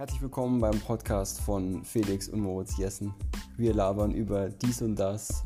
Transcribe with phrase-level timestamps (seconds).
[0.00, 3.12] Herzlich willkommen beim Podcast von Felix und Moritz Jessen.
[3.58, 5.44] Wir labern über dies und das,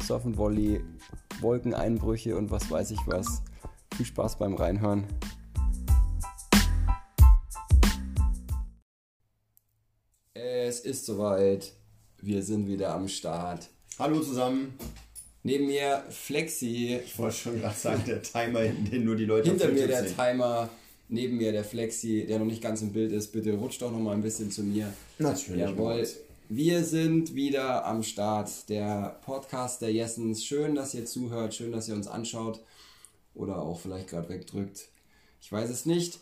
[0.00, 0.80] Surf und Volley,
[1.40, 3.42] Wolkeneinbrüche und was weiß ich was.
[3.96, 5.08] Viel Spaß beim Reinhören.
[10.34, 11.72] Es ist soweit.
[12.22, 13.68] Wir sind wieder am Start.
[13.98, 14.78] Hallo zusammen.
[15.42, 17.00] Neben mir Flexi.
[17.04, 20.06] Ich wollte schon gerade sagen, der Timer, den nur die Leute Hinter mir der.
[20.06, 20.68] Timer,
[21.08, 23.32] neben mir der Flexi, der noch nicht ganz im Bild ist.
[23.32, 24.92] Bitte rutscht doch noch mal ein bisschen zu mir.
[25.18, 25.60] Natürlich.
[25.60, 26.06] Jawohl.
[26.48, 28.68] Wir sind wieder am Start.
[28.68, 30.44] Der Podcast der Jessens.
[30.44, 31.54] Schön, dass ihr zuhört.
[31.54, 32.60] Schön, dass ihr uns anschaut.
[33.34, 34.88] Oder auch vielleicht gerade wegdrückt.
[35.40, 36.18] Ich weiß es nicht.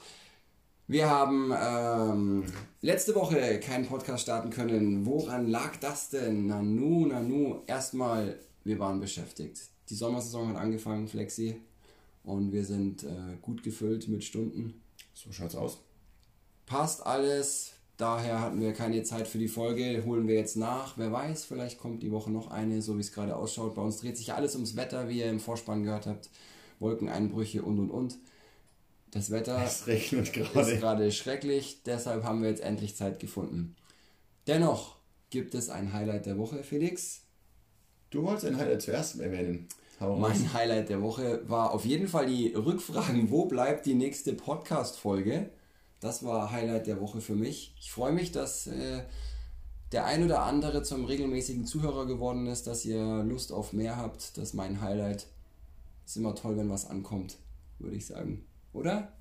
[0.87, 2.45] Wir haben ähm,
[2.83, 5.07] letzte Woche keinen Podcast starten können.
[5.07, 6.47] Woran lag das denn?
[6.47, 7.63] Nanu, Nanu.
[7.67, 9.61] Erstmal, wir waren beschäftigt.
[9.89, 11.57] Die Sommersaison hat angefangen, Flexi.
[12.25, 14.83] Und wir sind äh, gut gefüllt mit Stunden.
[15.13, 15.79] So schaut's aus.
[16.67, 17.73] Passt alles.
[17.97, 20.03] Daher hatten wir keine Zeit für die Folge.
[20.05, 20.99] Holen wir jetzt nach.
[20.99, 23.75] Wer weiß, vielleicht kommt die Woche noch eine, so wie es gerade ausschaut.
[23.75, 26.31] Bei uns dreht sich alles ums Wetter, wie ihr im Vorspann gehört habt.
[26.81, 28.19] Wolkeneinbrüche und und und.
[29.15, 30.73] Das Wetter es regnet gerade.
[30.73, 33.77] ist gerade schrecklich, deshalb haben wir jetzt endlich Zeit gefunden.
[34.49, 34.97] Dennoch
[35.31, 37.21] gibt es ein Highlight der Woche, Felix.
[38.11, 39.69] Du wolltest ein Highlight zuerst erwähnen.
[40.09, 40.53] Mein.
[40.53, 45.51] Highlight der Woche war auf jeden Fall die Rückfragen, wo bleibt die nächste Podcast-Folge?
[46.01, 47.75] Das war Highlight der Woche für mich.
[47.81, 49.03] Ich freue mich, dass äh,
[49.93, 54.37] der ein oder andere zum regelmäßigen Zuhörer geworden ist, dass ihr Lust auf mehr habt.
[54.37, 55.27] Das ist mein Highlight.
[56.05, 57.39] Ist immer toll, wenn was ankommt,
[57.79, 58.45] würde ich sagen
[58.75, 59.13] oder?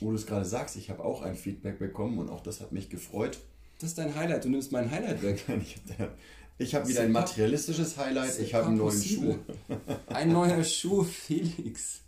[0.00, 2.72] Wo du es gerade sagst, ich habe auch ein Feedback bekommen und auch das hat
[2.72, 3.38] mich gefreut.
[3.78, 5.44] Das ist dein Highlight, du nimmst mein Highlight weg.
[5.62, 6.12] ich habe
[6.58, 9.36] wieder ein materialistisches Highlight, ich habe einen neuen Schuh.
[10.08, 12.00] ein neuer Schuh, Felix.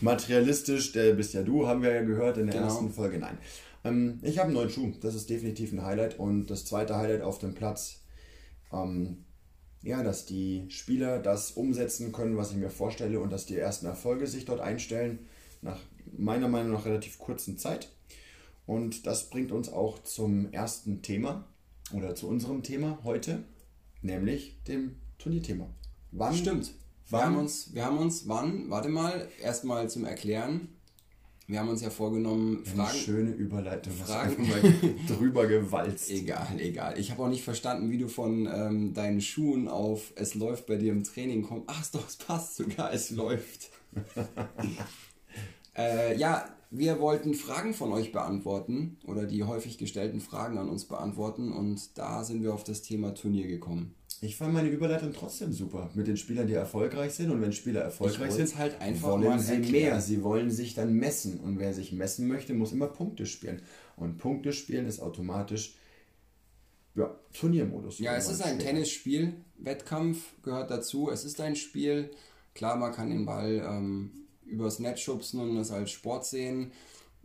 [0.00, 2.66] Materialistisch, der bist ja du, haben wir ja gehört in der genau.
[2.66, 3.18] ersten Folge.
[3.18, 3.38] Nein.
[3.84, 6.18] Ähm, ich habe einen neuen Schuh, das ist definitiv ein Highlight.
[6.18, 8.02] Und das zweite Highlight auf dem Platz,
[8.72, 9.24] ähm,
[9.82, 13.86] ja, dass die Spieler das umsetzen können, was ich mir vorstelle und dass die ersten
[13.86, 15.20] Erfolge sich dort einstellen,
[15.62, 15.78] nach
[16.16, 17.88] meiner Meinung nach relativ kurzen Zeit.
[18.66, 21.46] Und das bringt uns auch zum ersten Thema
[21.92, 23.44] oder zu unserem Thema heute,
[24.04, 25.68] nämlich dem Turnierthema.
[26.12, 26.34] Wann?
[26.34, 26.74] Stimmt.
[27.10, 27.20] Wann?
[27.20, 28.70] Wir haben uns, wir haben uns, wann?
[28.70, 30.68] Warte mal, erstmal zum Erklären.
[31.46, 32.80] Wir haben uns ja vorgenommen, Fragen.
[32.80, 34.48] Eine schöne Überleitung, Fragen
[35.08, 36.10] drüber gewalzt.
[36.10, 36.98] Egal, egal.
[36.98, 40.76] Ich habe auch nicht verstanden, wie du von ähm, deinen Schuhen auf es läuft bei
[40.76, 41.64] dir im Training kommst.
[41.66, 43.70] Ach doch, es passt sogar, es läuft.
[45.76, 50.86] äh, ja, wir wollten Fragen von euch beantworten oder die häufig gestellten Fragen an uns
[50.86, 53.94] beantworten und da sind wir auf das Thema Turnier gekommen.
[54.20, 57.30] Ich fand meine Überleitung trotzdem super mit den Spielern, die erfolgreich sind.
[57.30, 59.90] Und wenn Spieler erfolgreich sind, halt einfach wollen sie erklären.
[59.90, 60.00] mehr.
[60.00, 61.40] Sie wollen sich dann messen.
[61.40, 63.60] Und wer sich messen möchte, muss immer Punkte spielen.
[63.96, 65.76] Und Punkte spielen ist automatisch
[66.94, 67.98] ja, Turniermodus.
[67.98, 68.66] Ja, es ist ein spielt.
[68.66, 69.32] Tennisspiel.
[69.58, 71.10] Wettkampf gehört dazu.
[71.10, 72.10] Es ist ein Spiel.
[72.54, 74.23] Klar, man kann den Ball ähm,
[74.54, 76.72] übers Netz schubsen und das als Sport sehen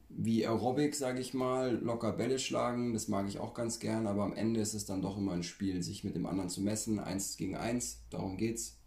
[0.10, 4.24] wie Aerobic, sage ich mal, locker Bälle schlagen, das mag ich auch ganz gern, aber
[4.24, 7.00] am Ende ist es dann doch immer ein Spiel, sich mit dem anderen zu messen,
[7.00, 8.78] eins gegen eins, darum geht's.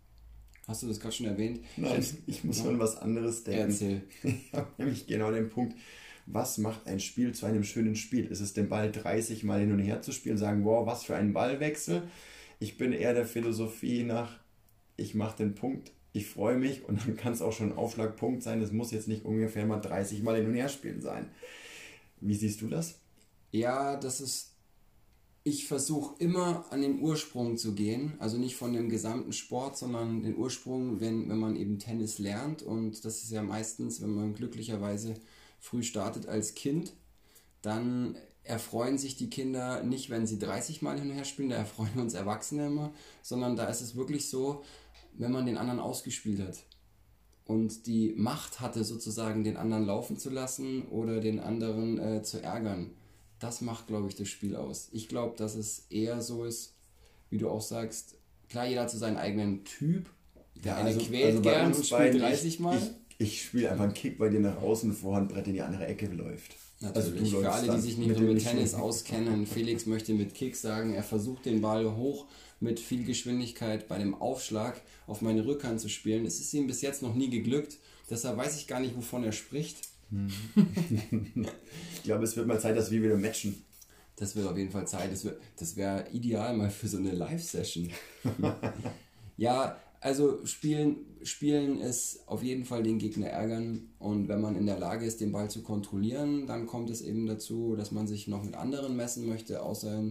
[0.67, 1.61] Hast du das gerade schon erwähnt?
[1.77, 3.71] Nein, ich, ich muss an was anderes denken.
[3.71, 4.03] Erzähl.
[4.23, 5.77] Ich habe nämlich genau den Punkt,
[6.27, 8.27] was macht ein Spiel zu einem schönen Spiel?
[8.27, 11.17] Ist es den Ball 30 Mal hin und her zu spielen, sagen, wow, was für
[11.17, 12.03] ein Ballwechsel?
[12.61, 14.39] Ich bin eher der Philosophie nach,
[14.97, 18.43] ich mache den Punkt ich freue mich und dann kann es auch schon ein Aufschlagpunkt
[18.43, 18.61] sein.
[18.61, 21.31] Es muss jetzt nicht ungefähr mal 30 Mal hin und her spielen sein.
[22.21, 22.99] Wie siehst du das?
[23.51, 24.49] Ja, das ist.
[25.45, 30.23] Ich versuche immer an den Ursprung zu gehen, also nicht von dem gesamten Sport, sondern
[30.23, 32.63] den Ursprung, wenn, wenn man eben Tennis lernt.
[32.63, 35.15] Und das ist ja meistens, wenn man glücklicherweise
[35.59, 36.93] früh startet als Kind,
[37.61, 41.57] dann erfreuen sich die Kinder nicht, wenn sie 30 Mal hin und her spielen, da
[41.57, 42.93] erfreuen uns Erwachsene immer,
[43.23, 44.63] sondern da ist es wirklich so,
[45.15, 46.65] wenn man den anderen ausgespielt hat
[47.45, 52.43] und die Macht hatte, sozusagen den anderen laufen zu lassen oder den anderen äh, zu
[52.43, 52.91] ärgern.
[53.39, 54.89] Das macht, glaube ich, das Spiel aus.
[54.93, 56.75] Ich glaube, dass es eher so ist,
[57.31, 58.17] wie du auch sagst,
[58.49, 60.07] klar, jeder hat so seinen eigenen Typ.
[60.55, 62.79] Der eine also, quält also gern und spielt 30 Mal.
[62.79, 66.07] Ich, ich spiele einfach einen Kick bei dir nach außen, Vorhandbrett in die andere Ecke
[66.07, 66.55] läuft.
[66.83, 67.23] Natürlich.
[67.23, 70.95] Also Für alle, die sich nicht mit, mit Tennis auskennen, Felix möchte mit Kick sagen,
[70.95, 72.27] er versucht den Ball hoch
[72.59, 76.27] mit viel Geschwindigkeit bei dem Aufschlag auf meine Rückhand zu spielen.
[76.27, 77.79] Es ist ihm bis jetzt noch nie geglückt.
[78.11, 79.89] Deshalb weiß ich gar nicht, wovon er spricht.
[81.95, 83.65] ich glaube, es wird mal Zeit, dass wir wieder matchen.
[84.17, 85.11] Das wird auf jeden Fall Zeit.
[85.13, 85.27] Das,
[85.57, 87.91] das wäre ideal mal für so eine Live-Session.
[89.37, 93.89] ja, also spielen, spielen ist auf jeden Fall den Gegner ärgern.
[94.01, 97.27] Und wenn man in der Lage ist, den Ball zu kontrollieren, dann kommt es eben
[97.27, 100.03] dazu, dass man sich noch mit anderen messen möchte, außer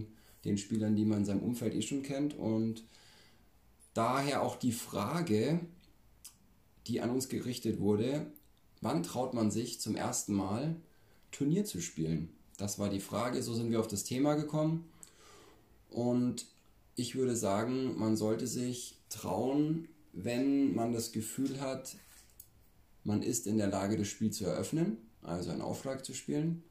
[0.46, 2.32] den Spielern, die man in seinem Umfeld eh schon kennt.
[2.38, 2.84] Und
[3.92, 5.60] daher auch die Frage,
[6.86, 8.32] die an uns gerichtet wurde,
[8.80, 10.74] wann traut man sich zum ersten Mal
[11.32, 12.30] Turnier zu spielen?
[12.56, 14.88] Das war die Frage, so sind wir auf das Thema gekommen.
[15.90, 16.46] Und
[16.96, 21.96] ich würde sagen, man sollte sich trauen, wenn man das Gefühl hat,
[23.04, 26.62] man ist in der Lage, das Spiel zu eröffnen, also einen Aufschlag zu spielen.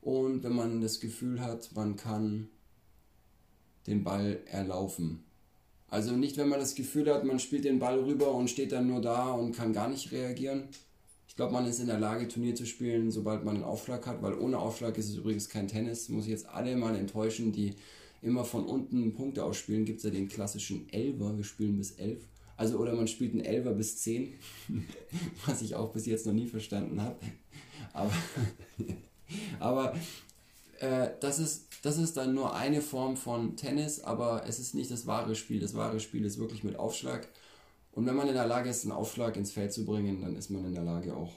[0.00, 2.48] Und wenn man das Gefühl hat, man kann
[3.86, 5.24] den Ball erlaufen.
[5.88, 8.86] Also nicht, wenn man das Gefühl hat, man spielt den Ball rüber und steht dann
[8.86, 10.68] nur da und kann gar nicht reagieren.
[11.28, 14.22] Ich glaube, man ist in der Lage, Turnier zu spielen, sobald man einen Aufschlag hat,
[14.22, 16.08] weil ohne Aufschlag ist es übrigens kein Tennis.
[16.08, 17.74] Muss ich jetzt alle mal enttäuschen, die
[18.24, 22.22] immer von unten Punkte ausspielen, gibt es ja den klassischen Elver, wir spielen bis 11.
[22.56, 24.32] Also oder man spielt einen Elver bis 10,
[25.46, 27.18] was ich auch bis jetzt noch nie verstanden habe.
[27.92, 28.12] Aber,
[29.60, 29.94] aber
[30.80, 34.90] äh, das, ist, das ist dann nur eine Form von Tennis, aber es ist nicht
[34.90, 35.60] das wahre Spiel.
[35.60, 37.28] Das wahre Spiel ist wirklich mit Aufschlag.
[37.92, 40.50] Und wenn man in der Lage ist, einen Aufschlag ins Feld zu bringen, dann ist
[40.50, 41.32] man in der Lage auch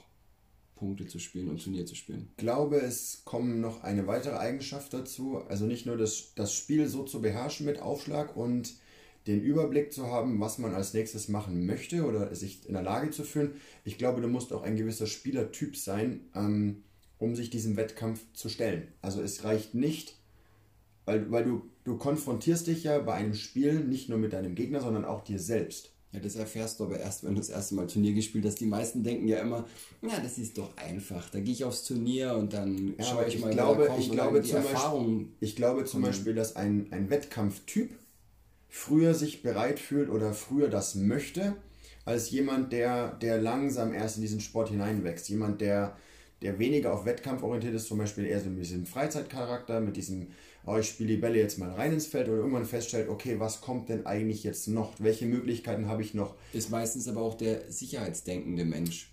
[0.78, 2.28] Punkte zu spielen und Turnier zu spielen.
[2.30, 5.38] Ich glaube, es kommen noch eine weitere Eigenschaft dazu.
[5.48, 8.74] Also nicht nur das, das Spiel so zu beherrschen mit Aufschlag und
[9.26, 13.10] den Überblick zu haben, was man als nächstes machen möchte oder sich in der Lage
[13.10, 13.52] zu fühlen.
[13.84, 16.84] Ich glaube, du musst auch ein gewisser Spielertyp sein, ähm,
[17.18, 18.88] um sich diesem Wettkampf zu stellen.
[19.02, 20.16] Also es reicht nicht,
[21.04, 24.80] weil, weil du, du konfrontierst dich ja bei einem Spiel nicht nur mit deinem Gegner,
[24.80, 25.92] sondern auch dir selbst.
[26.12, 28.58] Ja, das erfährst du aber erst, wenn du das erste Mal Turnier gespielt hast.
[28.60, 29.66] Die meisten denken ja immer,
[30.00, 31.28] ja, das ist doch einfach.
[31.28, 34.42] Da gehe ich aufs Turnier und dann ja, schaue ich, ich mal, glaube, ich glaube,
[34.42, 37.90] zum Beispiel, ich glaube zum Beispiel, dass ein, ein Wettkampftyp
[38.70, 41.56] früher sich bereit fühlt oder früher das möchte,
[42.06, 45.28] als jemand, der, der langsam erst in diesen Sport hineinwächst.
[45.28, 45.94] Jemand, der,
[46.40, 50.28] der weniger auf Wettkampf orientiert ist, zum Beispiel eher so mit diesem Freizeitcharakter, mit diesem
[50.68, 53.60] oh, ich spiele die Bälle jetzt mal rein ins Feld oder irgendwann feststellt, okay, was
[53.60, 54.92] kommt denn eigentlich jetzt noch?
[54.98, 56.34] Welche Möglichkeiten habe ich noch?
[56.52, 59.12] Ist meistens aber auch der sicherheitsdenkende Mensch.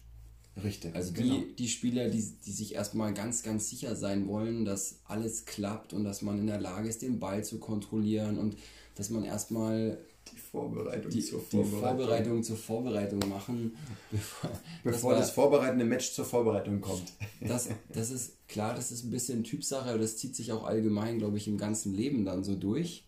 [0.64, 0.96] Richtig.
[0.96, 1.44] Also die, genau.
[1.58, 6.04] die Spieler, die, die sich erstmal ganz, ganz sicher sein wollen, dass alles klappt und
[6.06, 8.56] dass man in der Lage ist, den Ball zu kontrollieren und
[8.96, 9.98] dass man erstmal
[10.32, 11.74] die Vorbereitung, die, zur, Vorbereitung.
[11.74, 13.78] die Vorbereitung zur Vorbereitung machen,
[14.12, 14.52] bevor,
[14.84, 17.14] bevor das, das vorbereitende Match zur Vorbereitung kommt.
[17.42, 21.20] Das, das ist klar, das ist ein bisschen Typsache, aber das zieht sich auch allgemein,
[21.20, 23.06] glaube ich, im ganzen Leben dann so durch.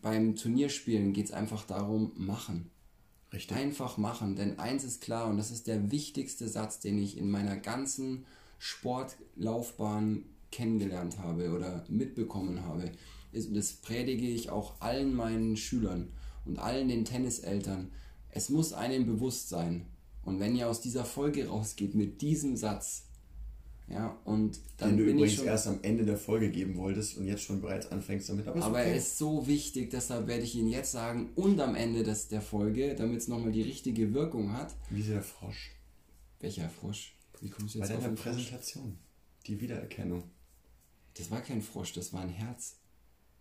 [0.00, 2.70] Beim Turnierspielen geht es einfach darum, machen.
[3.32, 3.56] Richtig.
[3.56, 7.30] Einfach machen, denn eins ist klar und das ist der wichtigste Satz, den ich in
[7.30, 8.24] meiner ganzen
[8.58, 12.90] Sportlaufbahn kennengelernt habe oder mitbekommen habe
[13.32, 16.08] ist, und das predige ich auch allen meinen Schülern
[16.44, 17.90] und allen den Tenniseltern,
[18.30, 19.86] es muss einem bewusst sein.
[20.24, 23.04] Und wenn ihr aus dieser Folge rausgeht mit diesem Satz,
[23.90, 26.76] ja, und dann Den du bin übrigens ich schon, erst am Ende der Folge geben
[26.76, 28.46] wolltest und jetzt schon bereits anfängst damit.
[28.46, 28.90] Aber, aber okay.
[28.90, 32.42] er ist so wichtig, deshalb werde ich ihn jetzt sagen und am Ende des, der
[32.42, 34.74] Folge, damit es nochmal die richtige Wirkung hat.
[34.90, 35.70] Wie ist der Frosch?
[36.40, 37.14] Welcher Frosch?
[37.40, 38.98] Wie kommst du jetzt Bei deiner Präsentation.
[39.46, 40.24] Die Wiedererkennung.
[41.14, 42.76] Das war kein Frosch, das war ein Herz.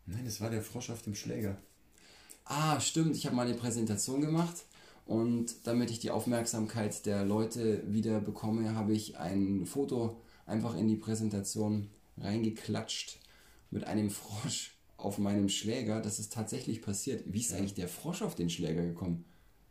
[0.07, 1.57] Nein, das war der Frosch auf dem Schläger.
[2.45, 3.15] Ah, stimmt.
[3.15, 4.65] Ich habe mal eine Präsentation gemacht
[5.05, 10.87] und damit ich die Aufmerksamkeit der Leute wieder bekomme, habe ich ein Foto einfach in
[10.87, 13.19] die Präsentation reingeklatscht
[13.69, 16.01] mit einem Frosch auf meinem Schläger.
[16.01, 17.23] Das ist tatsächlich passiert.
[17.27, 17.57] Wie ist ja.
[17.57, 19.25] eigentlich der Frosch auf den Schläger gekommen?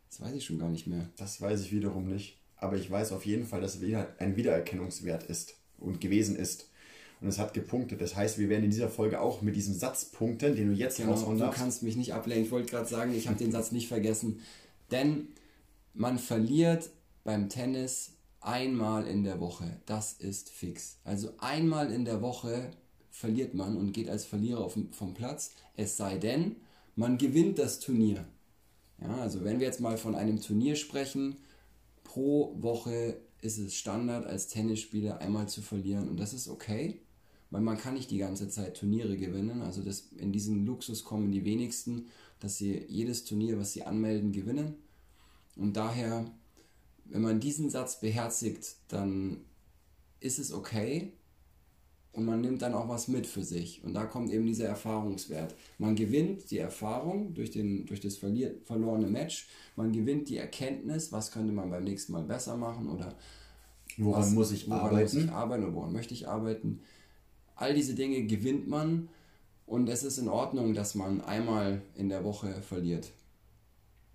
[0.09, 1.09] Das weiß ich schon gar nicht mehr.
[1.17, 2.39] Das weiß ich wiederum nicht.
[2.55, 3.81] Aber ich weiß auf jeden Fall, dass es
[4.19, 6.69] ein Wiedererkennungswert ist und gewesen ist
[7.19, 7.99] und es hat gepunktet.
[8.01, 10.97] Das heißt, wir werden in dieser Folge auch mit diesem Satz punkten, den du jetzt
[10.97, 11.57] genau, raushauen darfst.
[11.57, 12.45] Du kannst mich nicht ablenken.
[12.45, 14.39] Ich wollte gerade sagen, ich habe den Satz nicht vergessen.
[14.91, 15.29] Denn
[15.93, 16.89] man verliert
[17.23, 19.65] beim Tennis einmal in der Woche.
[19.85, 20.97] Das ist fix.
[21.03, 22.69] Also einmal in der Woche
[23.09, 25.51] verliert man und geht als Verlierer vom Platz.
[25.75, 26.57] Es sei denn,
[26.95, 28.25] man gewinnt das Turnier.
[29.01, 31.35] Ja, also wenn wir jetzt mal von einem Turnier sprechen,
[32.03, 36.99] pro Woche ist es Standard als Tennisspieler einmal zu verlieren und das ist okay
[37.49, 39.61] weil man kann nicht die ganze Zeit Turniere gewinnen.
[39.61, 42.07] Also das, in diesen Luxus kommen die wenigsten,
[42.39, 44.75] dass sie jedes Turnier, was sie anmelden, gewinnen.
[45.55, 46.25] Und daher,
[47.05, 49.41] wenn man diesen Satz beherzigt, dann
[50.19, 51.13] ist es okay
[52.17, 53.83] und man nimmt dann auch was mit für sich.
[53.83, 55.55] Und da kommt eben dieser Erfahrungswert.
[55.77, 61.11] Man gewinnt die Erfahrung durch, den, durch das verliert, verlorene Match, man gewinnt die Erkenntnis,
[61.11, 63.15] was könnte man beim nächsten Mal besser machen oder
[63.97, 65.15] woran was, muss ich woran arbeiten?
[65.15, 66.81] Muss ich arbeiten oder woran möchte ich arbeiten.
[67.57, 69.09] All diese Dinge gewinnt man
[69.65, 73.11] und es ist in Ordnung, dass man einmal in der Woche verliert.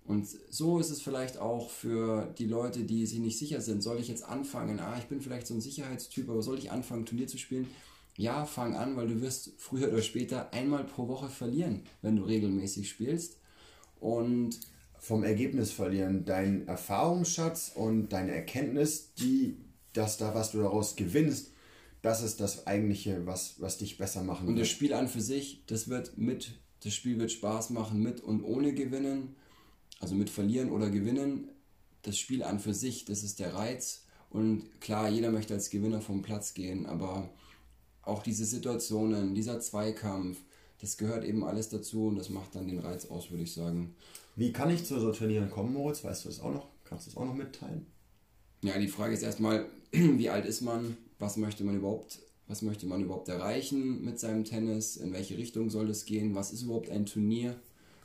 [0.05, 3.81] Und so ist es vielleicht auch für die Leute, die sich nicht sicher sind.
[3.81, 4.79] Soll ich jetzt anfangen?
[4.79, 7.67] Ah, ich bin vielleicht so ein Sicherheitstyp, aber soll ich anfangen, Turnier zu spielen?
[8.17, 12.23] Ja, fang an, weil du wirst früher oder später einmal pro Woche verlieren, wenn du
[12.23, 13.37] regelmäßig spielst.
[13.99, 14.59] Und
[14.99, 19.57] vom Ergebnis verlieren, dein Erfahrungsschatz und deine Erkenntnis, die,
[19.93, 21.52] dass da was du daraus gewinnst,
[22.03, 24.49] das ist das eigentliche, was, was dich besser machen wird.
[24.49, 26.51] Und das Spiel an für sich, das wird mit,
[26.83, 29.35] das Spiel wird Spaß machen mit und ohne gewinnen
[30.03, 31.47] also mit verlieren oder gewinnen,
[32.01, 34.05] das Spiel an für sich, das ist der Reiz.
[34.29, 37.29] Und klar, jeder möchte als Gewinner vom Platz gehen, aber
[38.01, 40.39] auch diese Situationen, dieser Zweikampf,
[40.81, 43.95] das gehört eben alles dazu und das macht dann den Reiz aus, würde ich sagen.
[44.35, 46.03] Wie kann ich zu so Turnieren kommen, Moritz?
[46.03, 46.67] Weißt du das auch noch?
[46.83, 47.85] Kannst du das auch noch mitteilen?
[48.61, 50.97] Ja, die Frage ist erstmal, wie alt ist man?
[51.23, 54.97] Was möchte man überhaupt, was möchte man überhaupt erreichen mit seinem Tennis?
[54.97, 56.35] In welche Richtung soll es gehen?
[56.35, 57.55] Was ist überhaupt ein Turnier?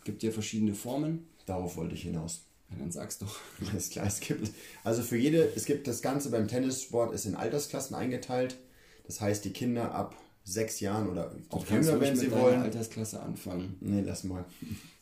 [0.04, 1.26] Gibt ja verschiedene Formen.
[1.44, 2.42] Darauf wollte ich hinaus.
[2.70, 3.40] Ja, dann sag's doch.
[3.72, 4.52] Alles klar, es gibt,
[4.84, 8.56] also für jede, es gibt das Ganze beim Tennissport ist in Altersklassen eingeteilt.
[9.08, 12.62] Das heißt, die Kinder ab sechs Jahren oder auch jünger, wenn sie wollen.
[12.62, 13.78] Altersklasse anfangen.
[13.80, 14.44] Nee, lass mal.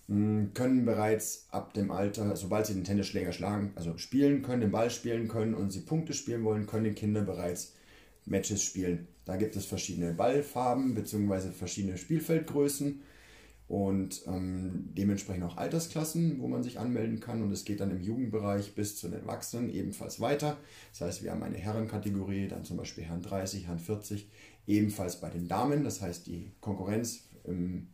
[0.07, 4.71] Mm, können bereits ab dem Alter, sobald sie den Tennisschläger schlagen, also spielen können, den
[4.71, 7.76] Ball spielen können und sie Punkte spielen wollen, können die Kinder bereits
[8.27, 9.09] Matches spielen.
[9.25, 11.51] Da gibt es verschiedene Ballfarben bzw.
[11.53, 13.01] verschiedene Spielfeldgrößen
[13.69, 17.43] und ähm, dementsprechend auch Altersklassen, wo man sich anmelden kann.
[17.43, 20.57] Und es geht dann im Jugendbereich bis zu den Erwachsenen ebenfalls weiter.
[20.93, 24.29] Das heißt, wir haben eine Herrenkategorie, dann zum Beispiel Herren 30, Herren 40,
[24.69, 25.83] ebenfalls bei den Damen.
[25.83, 27.89] Das heißt, die Konkurrenz ähm,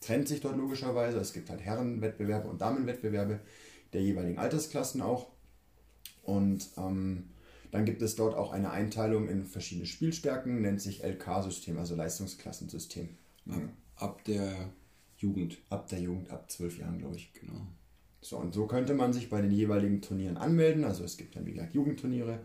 [0.00, 1.18] trennt sich dort logischerweise.
[1.18, 3.40] Es gibt halt Herrenwettbewerbe und Damenwettbewerbe
[3.92, 5.26] der jeweiligen Altersklassen auch.
[6.22, 7.30] Und ähm,
[7.70, 13.10] dann gibt es dort auch eine Einteilung in verschiedene Spielstärken, nennt sich LK-System, also Leistungsklassensystem.
[13.96, 14.70] Ab, der
[15.16, 15.58] Jugend.
[15.68, 17.32] Ab der Jugend, ab zwölf Jahren, glaube ich.
[17.34, 17.66] Genau.
[18.20, 20.84] So, und so könnte man sich bei den jeweiligen Turnieren anmelden.
[20.84, 22.40] Also es gibt dann, wie gesagt, Jugendturniere,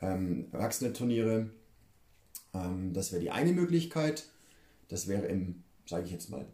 [0.00, 1.50] ähm, Erwachsene-Turniere.
[2.52, 4.28] Ähm, das wäre die eine Möglichkeit.
[4.88, 6.46] Das wäre im, sage ich jetzt mal,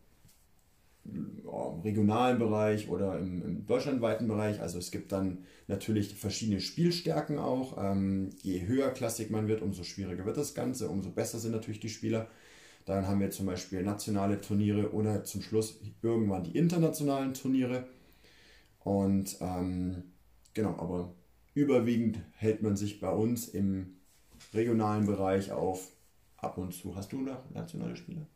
[1.84, 4.60] regionalen Bereich oder im, im, deutschlandweiten Bereich.
[4.60, 7.76] Also es gibt dann natürlich verschiedene Spielstärken auch.
[7.78, 11.80] Ähm, je höher klassig man wird, umso schwieriger wird das Ganze, umso besser sind natürlich
[11.80, 12.28] die Spieler.
[12.84, 17.86] Dann haben wir zum Beispiel nationale Turniere oder zum Schluss irgendwann die internationalen Turniere.
[18.80, 20.04] Und ähm,
[20.54, 21.14] genau, aber
[21.54, 23.96] überwiegend hält man sich bei uns im
[24.54, 25.92] regionalen Bereich auf.
[26.36, 26.96] Ab und zu.
[26.96, 28.26] Hast du da nationale Spiele?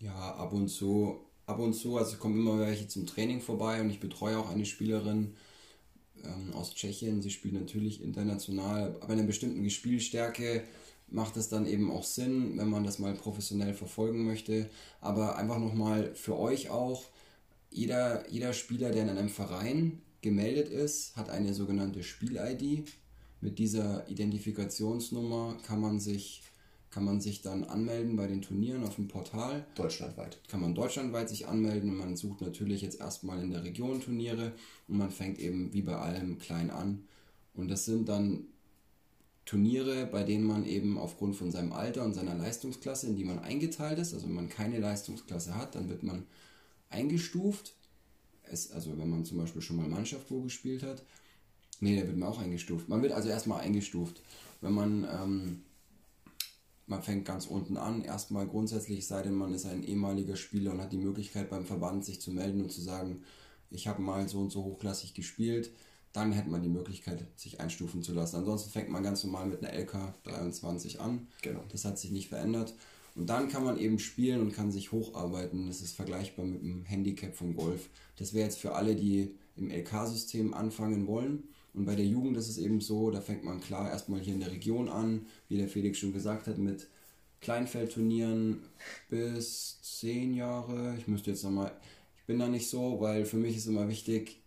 [0.00, 1.27] Ja, ab und zu.
[1.48, 4.66] Ab und zu, also kommen immer welche zum Training vorbei und ich betreue auch eine
[4.66, 5.32] Spielerin
[6.22, 7.22] ähm, aus Tschechien.
[7.22, 10.62] Sie spielt natürlich international, aber in einer bestimmten Spielstärke
[11.08, 14.68] macht es dann eben auch Sinn, wenn man das mal professionell verfolgen möchte.
[15.00, 17.06] Aber einfach nochmal für euch auch,
[17.70, 22.86] jeder, jeder Spieler, der in einem Verein gemeldet ist, hat eine sogenannte Spiel-ID.
[23.40, 26.42] Mit dieser Identifikationsnummer kann man sich
[26.98, 29.64] kann man sich dann anmelden bei den Turnieren auf dem Portal.
[29.76, 30.40] Deutschlandweit.
[30.48, 34.50] Kann man deutschlandweit sich anmelden und man sucht natürlich jetzt erstmal in der Region Turniere
[34.88, 37.04] und man fängt eben wie bei allem klein an.
[37.54, 38.46] Und das sind dann
[39.44, 43.38] Turniere, bei denen man eben aufgrund von seinem Alter und seiner Leistungsklasse, in die man
[43.38, 46.26] eingeteilt ist, also wenn man keine Leistungsklasse hat, dann wird man
[46.90, 47.76] eingestuft.
[48.42, 51.04] Es, also wenn man zum Beispiel schon mal Mannschaft wo gespielt hat,
[51.78, 52.88] nee, da wird man auch eingestuft.
[52.88, 54.20] Man wird also erstmal eingestuft.
[54.60, 55.62] Wenn man, ähm,
[56.88, 60.80] man fängt ganz unten an, erstmal grundsätzlich, sei denn man ist ein ehemaliger Spieler und
[60.80, 63.22] hat die Möglichkeit beim Verband sich zu melden und zu sagen,
[63.70, 65.70] ich habe mal so und so hochklassig gespielt,
[66.12, 68.36] dann hätte man die Möglichkeit, sich einstufen zu lassen.
[68.36, 71.28] Ansonsten fängt man ganz normal mit einer LK 23 an.
[71.42, 71.62] Genau.
[71.70, 72.74] Das hat sich nicht verändert.
[73.14, 75.66] Und dann kann man eben spielen und kann sich hocharbeiten.
[75.66, 77.90] Das ist vergleichbar mit dem Handicap vom Golf.
[78.16, 81.48] Das wäre jetzt für alle, die im LK-System anfangen wollen.
[81.78, 84.40] Und bei der Jugend ist es eben so, da fängt man klar erstmal hier in
[84.40, 86.88] der Region an, wie der Felix schon gesagt hat, mit
[87.40, 88.64] Kleinfeldturnieren
[89.08, 90.96] bis zehn Jahre.
[90.98, 91.70] Ich müsste jetzt nochmal,
[92.16, 94.40] ich bin da nicht so, weil für mich ist immer wichtig,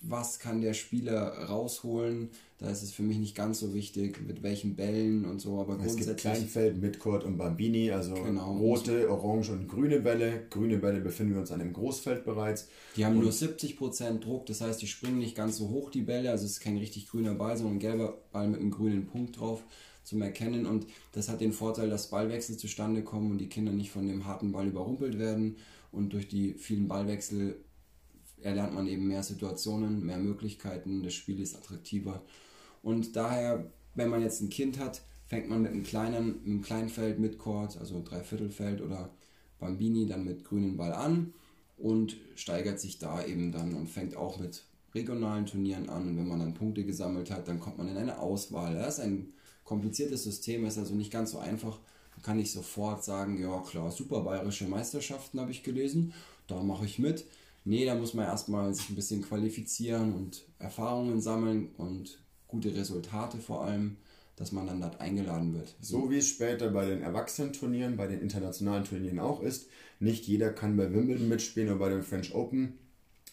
[0.00, 2.30] was kann der Spieler rausholen.
[2.60, 5.78] Da ist es für mich nicht ganz so wichtig, mit welchen Bällen und so, aber
[5.82, 8.58] es gibt Kleinfeld, Midcourt und Bambini, also genau.
[8.58, 10.42] rote, orange und grüne Bälle.
[10.50, 12.68] Grüne Bälle befinden wir uns an dem Großfeld bereits.
[12.96, 16.02] Die haben und nur 70% Druck, das heißt, die springen nicht ganz so hoch, die
[16.02, 19.06] Bälle, also es ist kein richtig grüner Ball, sondern ein gelber Ball mit einem grünen
[19.06, 19.62] Punkt drauf
[20.04, 23.90] zum Erkennen und das hat den Vorteil, dass Ballwechsel zustande kommen und die Kinder nicht
[23.90, 25.56] von dem harten Ball überrumpelt werden
[25.92, 27.56] und durch die vielen Ballwechsel
[28.42, 32.22] erlernt man eben mehr Situationen, mehr Möglichkeiten, das Spiel ist attraktiver.
[32.82, 36.88] Und daher, wenn man jetzt ein Kind hat, fängt man mit einem kleinen, einem kleinen
[36.88, 39.10] Feld mit Chord, also Dreiviertelfeld oder
[39.58, 41.32] Bambini, dann mit grünen Ball an.
[41.80, 46.08] und steigert sich da eben dann und fängt auch mit regionalen Turnieren an.
[46.08, 48.74] Und wenn man dann Punkte gesammelt hat, dann kommt man in eine Auswahl.
[48.74, 49.32] Das ist ein
[49.64, 51.78] kompliziertes System, ist also nicht ganz so einfach.
[52.16, 56.12] Man kann nicht sofort sagen, ja klar, super bayerische Meisterschaften habe ich gelesen,
[56.48, 57.24] da mache ich mit.
[57.64, 62.18] Nee, da muss man erstmal sich ein bisschen qualifizieren und Erfahrungen sammeln und
[62.50, 63.96] gute Resultate vor allem,
[64.36, 65.74] dass man dann dort eingeladen wird.
[65.80, 69.68] So wie es später bei den Erwachsenen-Turnieren, bei den internationalen Turnieren auch ist.
[69.98, 72.78] Nicht jeder kann bei Wimbledon mitspielen oder bei dem French Open.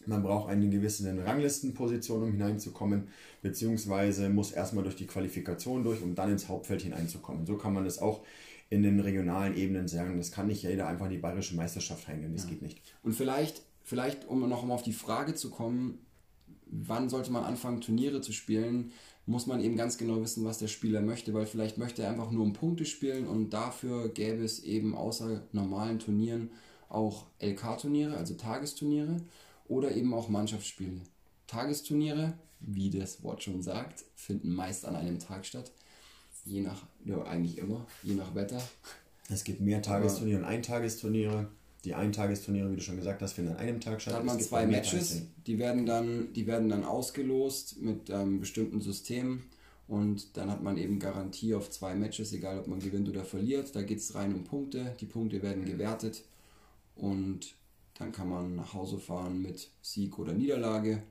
[0.05, 3.07] Man braucht eine gewisse Ranglistenposition, um hineinzukommen,
[3.41, 7.45] beziehungsweise muss erstmal durch die Qualifikation durch, um dann ins Hauptfeld hineinzukommen.
[7.45, 8.23] So kann man das auch
[8.69, 10.17] in den regionalen Ebenen sagen.
[10.17, 12.33] Das kann nicht jeder einfach in die bayerische Meisterschaft reingehen.
[12.33, 12.49] Das ja.
[12.49, 12.81] geht nicht.
[13.03, 15.99] Und vielleicht, vielleicht, um noch mal auf die Frage zu kommen,
[16.69, 18.91] wann sollte man anfangen, Turniere zu spielen,
[19.27, 22.31] muss man eben ganz genau wissen, was der Spieler möchte, weil vielleicht möchte er einfach
[22.31, 26.49] nur um Punkte spielen und dafür gäbe es eben außer normalen Turnieren
[26.87, 29.17] auch LK-Turniere, also Tagesturniere
[29.67, 31.01] oder eben auch Mannschaftsspiele.
[31.45, 35.73] Tagesturniere, wie das Wort schon sagt, finden meist an einem Tag statt.
[36.45, 38.61] Je nach, ja eigentlich immer, je nach Wetter.
[39.29, 41.49] Es gibt mehr Tagesturniere und Eintagesturniere.
[41.85, 44.13] Die Eintagesturniere, wie du schon gesagt hast, finden an einem Tag statt.
[44.13, 48.81] Da hat man zwei Matches, die werden, dann, die werden dann ausgelost mit ähm, bestimmten
[48.81, 49.43] Systemen
[49.87, 53.75] und dann hat man eben Garantie auf zwei Matches, egal ob man gewinnt oder verliert.
[53.75, 54.95] Da geht es rein um Punkte.
[54.99, 56.23] Die Punkte werden gewertet
[56.95, 57.55] und
[57.97, 61.03] dann kann man nach Hause fahren mit Sieg oder Niederlage.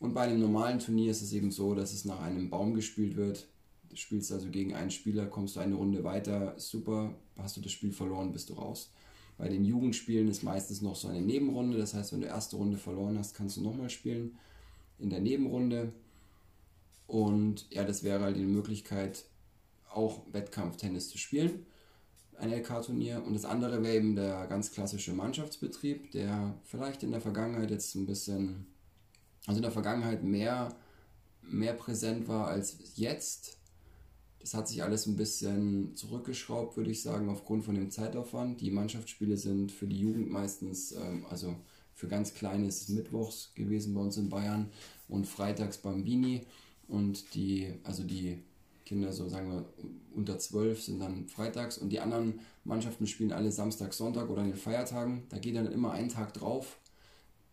[0.00, 3.16] Und bei einem normalen Turnier ist es eben so, dass es nach einem Baum gespielt
[3.16, 3.46] wird.
[3.88, 7.72] Du spielst also gegen einen Spieler, kommst du eine Runde weiter, super, hast du das
[7.72, 8.90] Spiel verloren, bist du raus.
[9.38, 11.78] Bei den Jugendspielen ist meistens noch so eine Nebenrunde.
[11.78, 14.38] Das heißt, wenn du erste Runde verloren hast, kannst du nochmal spielen
[14.98, 15.92] in der Nebenrunde.
[17.06, 19.24] Und ja, das wäre halt die Möglichkeit,
[19.92, 21.66] auch Wettkampftennis zu spielen,
[22.38, 23.22] ein LK-Turnier.
[23.24, 27.94] Und das andere wäre eben der ganz klassische Mannschaftsbetrieb, der vielleicht in der Vergangenheit jetzt
[27.94, 28.66] ein bisschen,
[29.46, 30.74] also in der Vergangenheit mehr,
[31.42, 33.58] mehr präsent war als jetzt.
[34.42, 38.60] Das hat sich alles ein bisschen zurückgeschraubt, würde ich sagen, aufgrund von dem Zeitaufwand.
[38.60, 41.56] Die Mannschaftsspiele sind für die Jugend meistens, ähm, also
[41.94, 44.68] für ganz Kleine ist es mittwochs gewesen bei uns in Bayern
[45.08, 46.42] und freitags Bambini.
[46.88, 48.42] Und die, also die
[48.84, 49.64] Kinder, so sagen wir,
[50.14, 54.48] unter zwölf sind dann freitags und die anderen Mannschaften spielen alle Samstag, Sonntag oder an
[54.48, 55.22] den Feiertagen.
[55.28, 56.78] Da geht dann immer ein Tag drauf.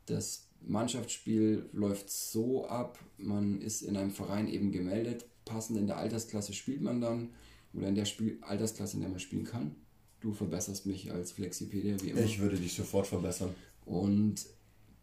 [0.08, 5.98] Das Mannschaftsspiel läuft so ab, man ist in einem Verein eben gemeldet, passend in der
[5.98, 7.30] Altersklasse spielt man dann
[7.74, 9.76] oder in der Spiel Altersklasse, in der man spielen kann.
[10.22, 12.22] Du verbesserst mich als Flexipedia wie immer.
[12.22, 13.56] Ich würde dich sofort verbessern.
[13.86, 14.46] Und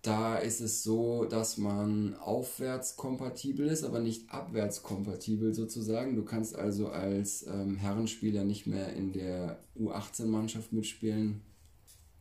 [0.02, 6.14] da ist es so, dass man aufwärts kompatibel ist, aber nicht abwärts kompatibel sozusagen.
[6.14, 11.40] Du kannst also als ähm, Herrenspieler nicht mehr in der U18-Mannschaft mitspielen.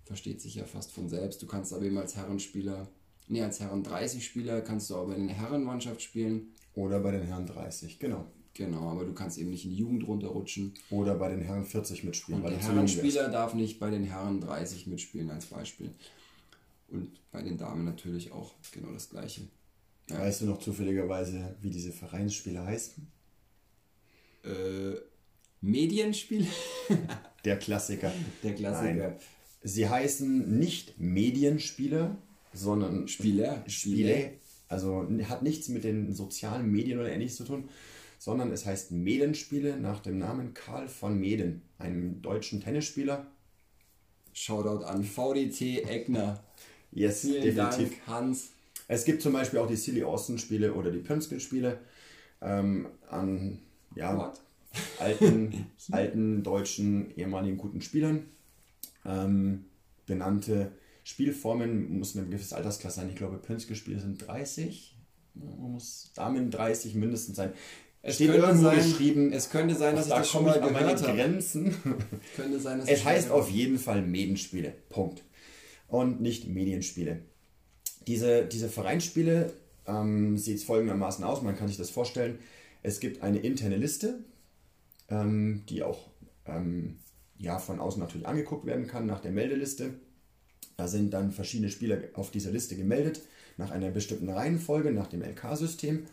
[0.04, 1.42] Versteht sich ja fast von selbst.
[1.44, 2.88] Du kannst aber eben als Herrenspieler,
[3.28, 6.54] nee, als Herren 30-Spieler kannst du aber in der Herrenmannschaft spielen.
[6.76, 8.26] Oder bei den Herren 30, genau.
[8.54, 10.74] Genau, aber du kannst eben nicht in die Jugend runterrutschen.
[10.90, 12.42] Oder bei den Herren 40 mitspielen.
[12.42, 15.92] Und der Herrenspieler darf nicht bei den Herren 30 mitspielen als Beispiel.
[16.88, 19.42] Und bei den Damen natürlich auch genau das Gleiche.
[20.10, 20.20] Ja.
[20.20, 23.06] Weißt du noch zufälligerweise, wie diese Vereinsspieler heißen?
[24.44, 24.96] Äh,
[25.62, 26.48] Medienspiele?
[27.46, 28.14] Der Klassiker.
[28.42, 29.10] Der Klassiker.
[29.10, 29.16] Nein.
[29.64, 32.16] Sie heißen nicht Medienspieler,
[32.54, 33.64] sondern Spieler.
[33.68, 34.34] Spiele.
[34.76, 37.70] Also hat nichts mit den sozialen Medien oder ähnliches zu tun,
[38.20, 43.26] sondern es heißt Medenspiele nach dem Namen Karl von Meden, einem deutschen Tennisspieler.
[44.34, 46.44] Shoutout an VDT Eckner.
[46.92, 47.90] Yes, Vielen definitiv.
[47.90, 48.50] Dank, Hans.
[48.90, 51.80] Es gibt zum Beispiel auch die Silly Austin Spiele oder die Pönsken Spiele
[52.42, 53.60] ähm, an
[53.96, 54.34] ja,
[55.00, 58.26] alten, alten deutschen ehemaligen guten Spielern.
[59.06, 59.68] Ähm,
[60.06, 60.74] benannte
[61.06, 63.10] Spielformen muss eine gewisse Altersklasse sein.
[63.10, 64.98] Ich glaube, Pönske-Spiele sind 30.
[65.36, 67.54] Man muss Damen 30 mindestens sein.
[68.02, 69.32] Es steht irgendwo sein, geschrieben.
[69.32, 71.16] Es könnte sein, dass ich da das schon mal gehört habe.
[71.16, 71.76] Grenzen.
[72.36, 74.74] könnte sein, dass es heißt auf jeden Fall Medenspiele.
[74.90, 75.24] Punkt.
[75.88, 77.22] Und nicht Medienspiele.
[78.08, 79.54] Diese, diese Vereinsspiele
[79.86, 81.44] ähm, sieht es folgendermaßen aus.
[81.44, 82.40] Man kann sich das vorstellen.
[82.82, 84.24] Es gibt eine interne Liste,
[85.10, 86.10] ähm, die auch
[86.48, 86.98] ähm,
[87.38, 89.94] ja, von außen natürlich angeguckt werden kann nach der Meldeliste.
[90.78, 93.22] Da sind dann verschiedene Spieler auf dieser Liste gemeldet,
[93.58, 96.06] nach einer bestimmten Reihenfolge, nach dem LK-System.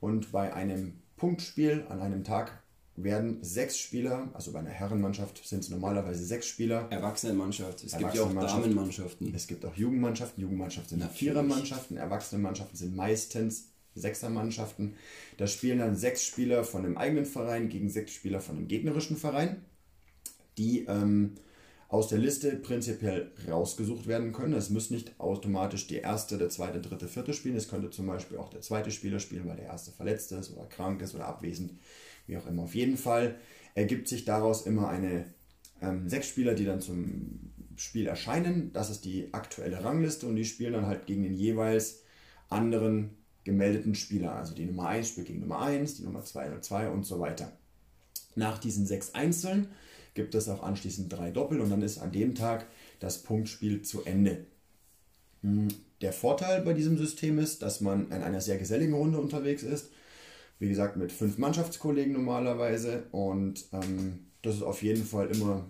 [0.00, 2.62] Und bei einem Punktspiel an einem Tag
[2.96, 6.86] werden sechs Spieler, also bei einer Herrenmannschaft sind es normalerweise sechs Spieler.
[6.90, 7.82] Erwachsenenmannschaft.
[7.82, 9.34] Es gibt ja auch Damenmannschaften.
[9.34, 10.40] Es gibt auch Jugendmannschaften.
[10.42, 11.96] Jugendmannschaften sind Vierermannschaften.
[11.96, 14.94] Erwachsenenmannschaften sind meistens Sechsermannschaften.
[15.38, 19.16] Da spielen dann sechs Spieler von dem eigenen Verein gegen sechs Spieler von dem gegnerischen
[19.16, 19.64] Verein,
[20.58, 21.34] die ähm,
[21.94, 24.54] aus der Liste prinzipiell rausgesucht werden können.
[24.54, 27.54] Es muss nicht automatisch die erste, der zweite, dritte, vierte spielen.
[27.54, 30.66] Es könnte zum Beispiel auch der zweite Spieler spielen, weil der erste verletzt ist oder
[30.66, 31.70] krank ist oder abwesend,
[32.26, 32.64] wie auch immer.
[32.64, 33.36] Auf jeden Fall
[33.76, 35.26] ergibt sich daraus immer eine
[35.80, 38.72] ähm, sechs Spieler, die dann zum Spiel erscheinen.
[38.72, 42.02] Das ist die aktuelle Rangliste und die spielen dann halt gegen den jeweils
[42.48, 43.10] anderen
[43.44, 44.34] gemeldeten Spieler.
[44.34, 47.20] Also die Nummer 1 spielt gegen Nummer 1, die Nummer 2 oder 2 und so
[47.20, 47.52] weiter.
[48.34, 49.68] Nach diesen sechs Einzeln
[50.14, 52.66] gibt es auch anschließend drei Doppel und dann ist an dem Tag
[53.00, 54.46] das Punktspiel zu Ende.
[55.42, 55.68] Hm,
[56.00, 59.90] der Vorteil bei diesem System ist, dass man in einer sehr geselligen Runde unterwegs ist.
[60.58, 63.04] Wie gesagt, mit fünf Mannschaftskollegen normalerweise.
[63.10, 65.64] Und ähm, das ist auf jeden Fall immer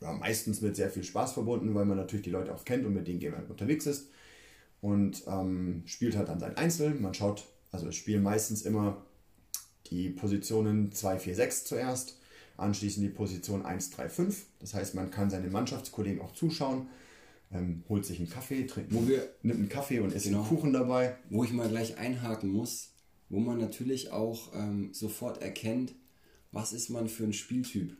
[0.00, 2.94] ja, meistens mit sehr viel Spaß verbunden, weil man natürlich die Leute auch kennt und
[2.94, 4.08] mit denen jemand unterwegs ist.
[4.80, 6.94] Und ähm, spielt halt dann sein Einzel.
[6.94, 9.04] Man schaut, also spielen meistens immer
[9.90, 12.17] die Positionen 2, 4, 6 zuerst
[12.58, 14.46] Anschließend die Position 1, 3, 5.
[14.58, 16.88] Das heißt, man kann seinen Mannschaftskollegen auch zuschauen,
[17.52, 20.48] ähm, holt sich einen Kaffee, trinkt, wo wir, nimmt einen Kaffee und isst genau, einen
[20.48, 21.16] Kuchen dabei.
[21.30, 22.90] Wo ich mal gleich einhaken muss,
[23.28, 25.94] wo man natürlich auch ähm, sofort erkennt,
[26.50, 27.96] was ist man für ein Spieltyp.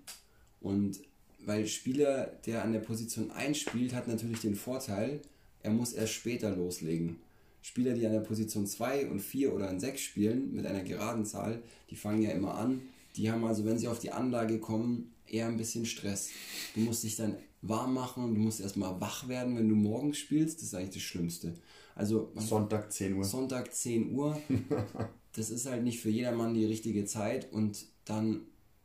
[0.61, 0.99] Und
[1.47, 5.23] weil Spieler, der an der Position 1 spielt, hat natürlich den Vorteil,
[5.63, 7.21] er muss erst später loslegen.
[7.63, 11.25] Spieler, die an der Position 2 und 4 oder an 6 spielen, mit einer geraden
[11.25, 12.83] Zahl, die fangen ja immer an
[13.19, 16.31] die haben also, wenn sie auf die Anlage kommen, eher ein bisschen Stress.
[16.75, 20.59] Du musst dich dann warm machen, du musst erstmal wach werden, wenn du morgens spielst.
[20.59, 21.55] Das ist eigentlich das Schlimmste.
[21.97, 23.25] Also Sonntag 10 Uhr.
[23.25, 24.41] Sonntag 10 Uhr.
[25.33, 28.43] das ist halt nicht für jedermann die richtige Zeit und dann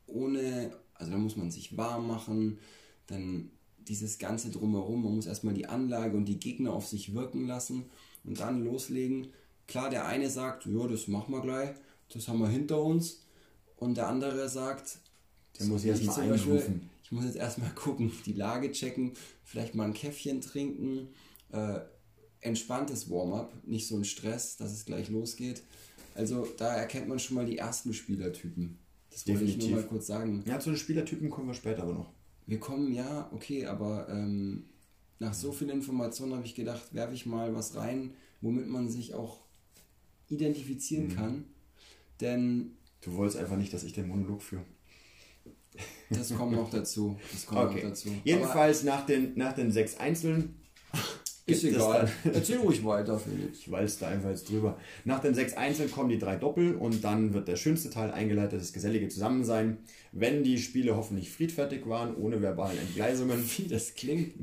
[0.08, 2.58] ohne, also da muss man sich warm machen,
[3.06, 7.46] dann dieses ganze drumherum, man muss erstmal die Anlage und die Gegner auf sich wirken
[7.46, 7.86] lassen
[8.24, 9.28] und dann loslegen.
[9.68, 11.70] Klar, der eine sagt, ja, das machen wir gleich,
[12.12, 13.23] das haben wir hinter uns
[13.84, 15.00] und der andere sagt,
[15.60, 16.90] der muss jetzt mal einrufen.
[17.04, 21.10] ich muss jetzt erstmal gucken, die Lage checken, vielleicht mal ein Käffchen trinken,
[21.52, 21.80] äh,
[22.42, 25.64] entspanntes Warm-up, nicht so ein Stress, dass es gleich losgeht.
[26.16, 28.78] Also da erkennt man schon mal die ersten Spielertypen.
[29.10, 29.56] Das Definitiv.
[29.56, 30.44] wollte ich nur mal kurz sagen.
[30.46, 32.12] Ja, zu den Spielertypen kommen wir später aber noch.
[32.46, 34.66] Wir kommen, ja, okay, aber ähm,
[35.20, 39.14] nach so vielen Informationen habe ich gedacht, werfe ich mal was rein, womit man sich
[39.14, 39.40] auch
[40.28, 41.16] identifizieren mhm.
[41.16, 41.46] kann.
[42.20, 44.64] Denn Du wolltest einfach nicht, dass ich den Monolog führe.
[46.10, 47.18] Das kommt noch dazu.
[47.32, 47.84] Das kommt okay.
[47.84, 48.10] noch dazu.
[48.24, 50.60] Jedenfalls nach den, nach den sechs Einzelnen.
[51.46, 52.10] Ist egal.
[52.24, 53.60] Erzähl ruhig weiter, Felix.
[53.60, 54.78] Ich weiß da einfach jetzt drüber.
[55.04, 58.62] Nach den sechs Einzelnen kommen die drei Doppel und dann wird der schönste Teil eingeleitet,
[58.62, 59.80] das gesellige Zusammensein.
[60.14, 63.44] Wenn die Spiele hoffentlich friedfertig waren, ohne verbalen Entgleisungen.
[63.58, 64.36] Wie das klingt.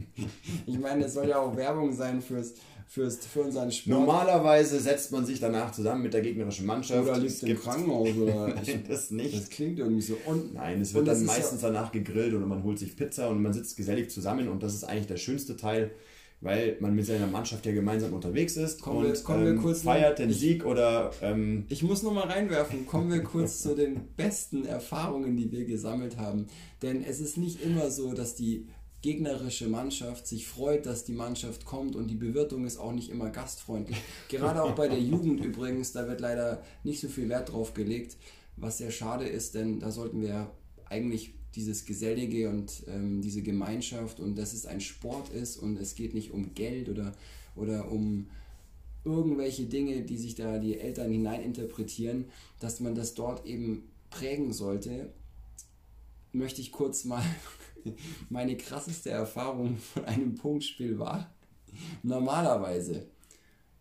[0.66, 2.54] Ich meine, es soll ja auch Werbung sein fürs,
[2.90, 4.00] fürs, für unseren Sport.
[4.00, 7.08] Normalerweise setzt man sich danach zusammen mit der gegnerischen Mannschaft.
[7.08, 9.32] Oder liegt im Krankenhaus oder ich, das nicht.
[9.32, 10.16] Das klingt irgendwie so.
[10.26, 13.40] Und, Nein, es wird dann meistens ja danach gegrillt oder man holt sich Pizza und
[13.42, 15.92] man sitzt gesellig zusammen und das ist eigentlich der schönste Teil,
[16.40, 19.62] weil man mit seiner Mannschaft ja gemeinsam unterwegs ist kommen und wir, kommen ähm, wir
[19.62, 21.12] kurz feiert den Sieg oder.
[21.22, 22.86] Ähm, ich muss noch mal reinwerfen.
[22.86, 26.48] Kommen wir kurz zu den besten Erfahrungen, die wir gesammelt haben.
[26.82, 28.66] Denn es ist nicht immer so, dass die
[29.02, 33.30] gegnerische Mannschaft sich freut, dass die Mannschaft kommt und die Bewirtung ist auch nicht immer
[33.30, 33.96] gastfreundlich.
[34.28, 38.16] Gerade auch bei der Jugend übrigens, da wird leider nicht so viel Wert drauf gelegt,
[38.56, 40.50] was sehr schade ist, denn da sollten wir
[40.86, 45.94] eigentlich dieses Gesellige und ähm, diese Gemeinschaft und dass es ein Sport ist und es
[45.94, 47.12] geht nicht um Geld oder,
[47.56, 48.26] oder um
[49.04, 52.26] irgendwelche Dinge, die sich da die Eltern hineininterpretieren,
[52.60, 55.12] dass man das dort eben prägen sollte,
[56.32, 57.24] möchte ich kurz mal
[58.30, 61.32] meine krasseste Erfahrung von einem Punktspiel war,
[62.02, 63.06] normalerweise,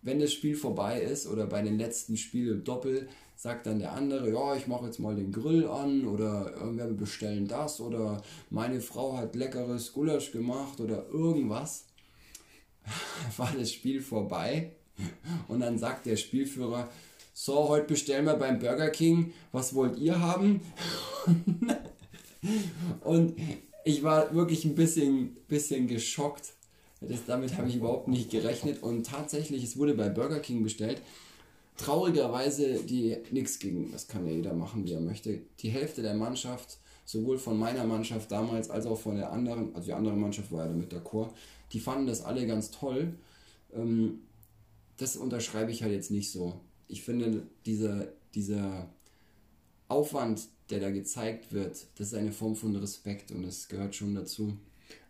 [0.01, 4.29] wenn das Spiel vorbei ist oder bei den letzten Spielen Doppel, sagt dann der andere,
[4.31, 9.17] ja, ich mache jetzt mal den Grill an oder wir bestellen das oder meine Frau
[9.17, 11.85] hat leckeres Gulasch gemacht oder irgendwas.
[13.37, 14.73] War das Spiel vorbei
[15.47, 16.89] und dann sagt der Spielführer,
[17.33, 20.59] so, heute bestellen wir beim Burger King, was wollt ihr haben?
[23.05, 23.39] und
[23.89, 26.53] ich war wirklich ein bisschen, bisschen geschockt.
[27.01, 28.83] Das, damit habe ich überhaupt nicht gerechnet.
[28.83, 31.01] Und tatsächlich, es wurde bei Burger King bestellt.
[31.77, 35.41] Traurigerweise, die nichts gegen, das kann ja jeder machen, wie er möchte.
[35.59, 39.87] Die Hälfte der Mannschaft, sowohl von meiner Mannschaft damals als auch von der anderen, also
[39.87, 41.29] die andere Mannschaft war ja damit d'accord,
[41.71, 43.13] die fanden das alle ganz toll.
[43.73, 44.19] Ähm,
[44.97, 46.59] das unterschreibe ich halt jetzt nicht so.
[46.89, 48.89] Ich finde, dieser, dieser
[49.87, 54.15] Aufwand, der da gezeigt wird, das ist eine Form von Respekt und das gehört schon
[54.15, 54.57] dazu.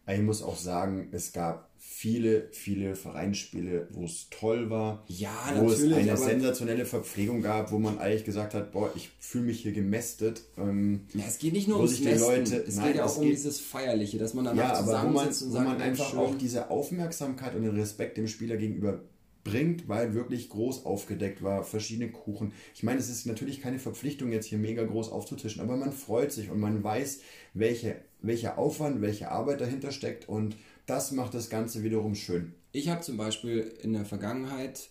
[0.08, 5.70] Ich muss auch sagen, es gab viele, viele Vereinsspiele, wo es toll war, ja, wo
[5.70, 9.72] es eine sensationelle Verpflegung gab, wo man eigentlich gesagt hat, boah, ich fühle mich hier
[9.72, 10.42] gemästet.
[10.58, 13.24] Ähm, ja, es geht nicht nur ums Mästen, Leute, es nein, geht ja auch um
[13.24, 16.20] geht, dieses Feierliche, dass man dann ja, wo man, und sagt, wo man einfach schön.
[16.20, 19.02] auch diese Aufmerksamkeit und den Respekt dem Spieler gegenüber
[19.50, 22.54] bringt, weil wirklich groß aufgedeckt war, verschiedene Kuchen.
[22.74, 26.32] Ich meine, es ist natürlich keine Verpflichtung, jetzt hier mega groß aufzutischen, aber man freut
[26.32, 27.22] sich und man weiß,
[27.54, 32.54] welche, welcher Aufwand, welche Arbeit dahinter steckt und das macht das Ganze wiederum schön.
[32.72, 34.90] Ich habe zum Beispiel in der Vergangenheit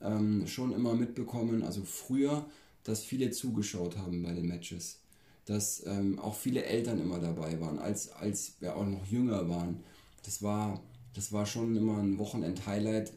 [0.00, 2.46] ähm, schon immer mitbekommen, also früher,
[2.84, 5.00] dass viele zugeschaut haben bei den Matches.
[5.46, 9.82] Dass ähm, auch viele Eltern immer dabei waren, als, als wir auch noch jünger waren.
[10.24, 10.80] Das war,
[11.14, 13.12] das war schon immer ein Wochenend-Highlight,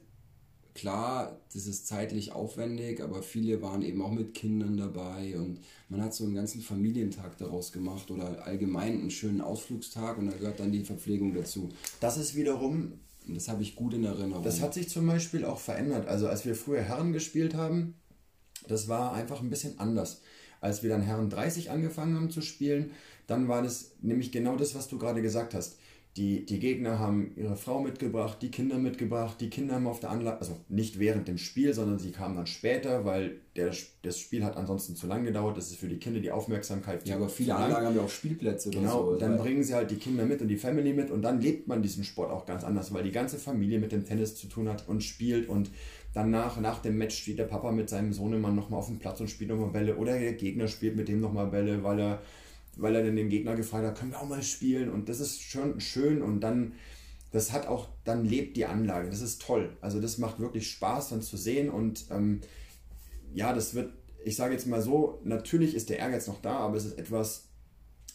[0.74, 5.60] klar, das ist zeitlich aufwendig, aber viele waren eben auch mit Kindern dabei und
[5.90, 10.38] man hat so einen ganzen Familientag daraus gemacht oder allgemein einen schönen Ausflugstag und da
[10.38, 11.70] gehört dann die Verpflegung dazu.
[12.00, 13.00] Das ist wiederum.
[13.28, 14.44] Das habe ich gut in Erinnerung.
[14.44, 16.08] Das hat sich zum Beispiel auch verändert.
[16.08, 17.96] Also als wir früher Herren gespielt haben,
[18.68, 20.22] das war einfach ein bisschen anders.
[20.60, 22.92] Als wir dann Herren 30 angefangen haben zu spielen,
[23.28, 25.78] dann war das nämlich genau das, was du gerade gesagt hast.
[26.16, 30.12] Die, die Gegner haben ihre Frau mitgebracht, die Kinder mitgebracht, die Kinder haben auf der
[30.12, 33.72] Anlage, also nicht während dem Spiel, sondern sie kamen dann später, weil der,
[34.04, 35.58] das Spiel hat ansonsten zu lang gedauert.
[35.58, 37.08] Das ist für die Kinder die Aufmerksamkeit.
[37.08, 39.16] Ja, aber viele Anlagen haben ja auch Spielplätze oder genau, so.
[39.18, 41.82] Dann bringen sie halt die Kinder mit und die Family mit und dann lebt man
[41.82, 44.88] diesen Sport auch ganz anders, weil die ganze Familie mit dem Tennis zu tun hat
[44.88, 45.72] und spielt und
[46.14, 49.32] danach, nach dem Match steht der Papa mit seinem Sohnemann nochmal auf dem Platz und
[49.32, 52.22] spielt nochmal Bälle oder der Gegner spielt mit dem nochmal Bälle, weil er
[52.78, 55.42] weil er dann den Gegner gefragt hat, können wir auch mal spielen und das ist
[55.42, 56.74] schon schön und dann,
[57.32, 59.76] das hat auch, dann lebt die Anlage, das ist toll.
[59.82, 62.42] Also das macht wirklich Spaß dann zu sehen und ähm,
[63.34, 66.78] ja, das wird, ich sage jetzt mal so, natürlich ist der Ehrgeiz noch da, aber
[66.78, 67.50] es ist etwas,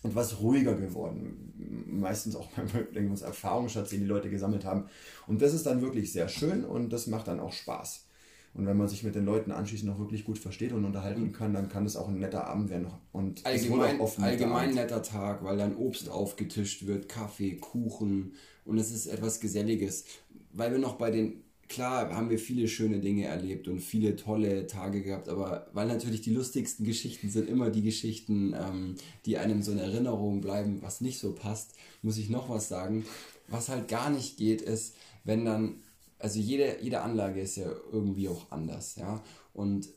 [0.03, 1.87] etwas ruhiger geworden.
[1.87, 2.49] Meistens auch
[2.95, 4.89] beim Erfahrungsschatz, den die Leute gesammelt haben.
[5.27, 8.08] Und das ist dann wirklich sehr schön und das macht dann auch Spaß.
[8.55, 11.33] Und wenn man sich mit den Leuten anschließend noch wirklich gut versteht und unterhalten mhm.
[11.33, 12.89] kann, dann kann es auch ein netter Abend werden.
[13.13, 18.33] Und allgemein, oft allgemein netter Tag, weil dann Obst aufgetischt wird, Kaffee, Kuchen
[18.65, 20.05] und es ist etwas Geselliges.
[20.53, 24.67] Weil wir noch bei den, klar haben wir viele schöne Dinge erlebt und viele tolle
[24.67, 29.63] Tage gehabt, aber weil natürlich die lustigsten Geschichten sind immer die Geschichten, ähm, die einem
[29.63, 33.05] so in Erinnerung bleiben, was nicht so passt, muss ich noch was sagen.
[33.47, 35.77] Was halt gar nicht geht, ist, wenn dann
[36.19, 39.23] also jede, jede Anlage ist ja irgendwie auch anders, ja.
[39.55, 39.89] Und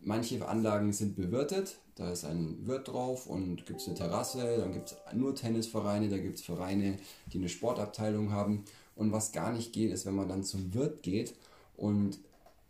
[0.00, 4.72] manche Anlagen sind bewirtet, da ist ein Wirt drauf und gibt es eine Terrasse, dann
[4.72, 6.98] gibt es nur Tennisvereine, da gibt es Vereine,
[7.32, 8.64] die eine Sportabteilung haben.
[8.96, 11.34] Und was gar nicht geht, ist, wenn man dann zum Wirt geht
[11.76, 12.18] und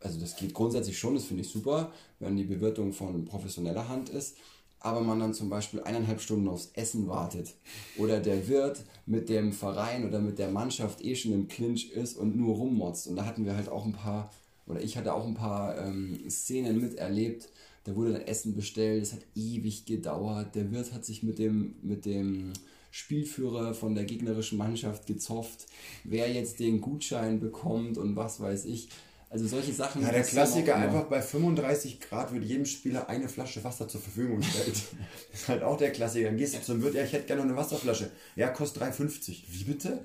[0.00, 4.10] also das geht grundsätzlich schon, das finde ich super, wenn die Bewirtung von professioneller Hand
[4.10, 4.36] ist
[4.84, 7.54] aber man dann zum Beispiel eineinhalb Stunden aufs Essen wartet
[7.96, 12.18] oder der Wirt mit dem Verein oder mit der Mannschaft eh schon im Clinch ist
[12.18, 13.06] und nur rummotzt.
[13.06, 14.30] Und da hatten wir halt auch ein paar,
[14.66, 17.48] oder ich hatte auch ein paar ähm, Szenen miterlebt.
[17.84, 20.54] Da wurde dann Essen bestellt, es hat ewig gedauert.
[20.54, 22.52] Der Wirt hat sich mit dem, mit dem
[22.90, 25.66] Spielführer von der gegnerischen Mannschaft gezofft,
[26.04, 28.90] wer jetzt den Gutschein bekommt und was weiß ich.
[29.34, 30.00] Also solche Sachen.
[30.00, 34.36] Ja, der Klassiker einfach bei 35 Grad wird jedem Spieler eine Flasche Wasser zur Verfügung
[34.36, 34.80] gestellt.
[35.32, 36.26] das ist halt auch der Klassiker.
[36.26, 38.12] Dann gehst du zum Wirt, ja, ich hätte gerne noch eine Wasserflasche.
[38.36, 39.38] Ja, kostet 3,50.
[39.50, 40.04] Wie bitte?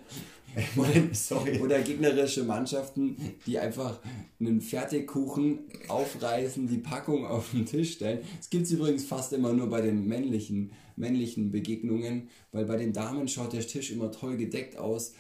[1.14, 1.60] Sorry.
[1.60, 4.00] Oder gegnerische Mannschaften, die einfach
[4.40, 8.22] einen Fertigkuchen aufreißen, die Packung auf den Tisch stellen.
[8.36, 12.94] Das gibt es übrigens fast immer nur bei den männlichen, männlichen Begegnungen, weil bei den
[12.94, 15.14] Damen schaut der Tisch immer toll gedeckt aus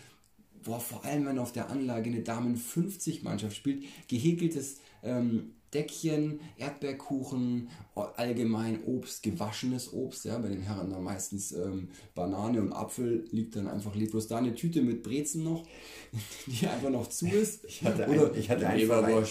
[0.63, 6.39] boah, vor allem wenn auf der Anlage eine Damen 50 Mannschaft spielt, gehäkeltes ähm, Deckchen,
[6.57, 13.27] Erdbeerkuchen, allgemein Obst, gewaschenes Obst, ja, bei den Herren dann meistens ähm, Banane und Apfel
[13.31, 14.37] liegt dann einfach leblos da.
[14.37, 15.63] Eine Tüte mit Brezen noch,
[16.47, 17.65] die einfach noch zu ist.
[17.69, 19.25] Ich hatte ein, ich hatte ein, Verein,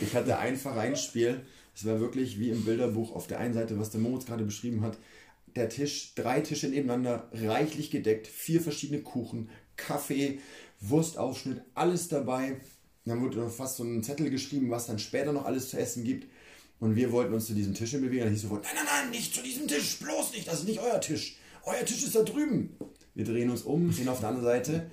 [0.00, 1.42] ich hatte ein Vereinsspiel,
[1.74, 4.80] es war wirklich wie im Bilderbuch auf der einen Seite, was der Moritz gerade beschrieben
[4.80, 4.96] hat,
[5.54, 10.40] der Tisch, drei Tische nebeneinander, reichlich gedeckt, vier verschiedene Kuchen, Kaffee,
[10.80, 12.60] Wurstaufschnitt, alles dabei.
[13.04, 16.26] Dann wurde fast so ein Zettel geschrieben, was dann später noch alles zu essen gibt.
[16.80, 18.24] Und wir wollten uns zu diesem Tisch bewegen.
[18.24, 20.80] Dann hieß sofort, nein, nein, nein, nicht zu diesem Tisch, bloß nicht, das ist nicht
[20.80, 21.38] euer Tisch.
[21.64, 22.76] Euer Tisch ist da drüben.
[23.14, 24.90] Wir drehen uns um, sehen auf der anderen Seite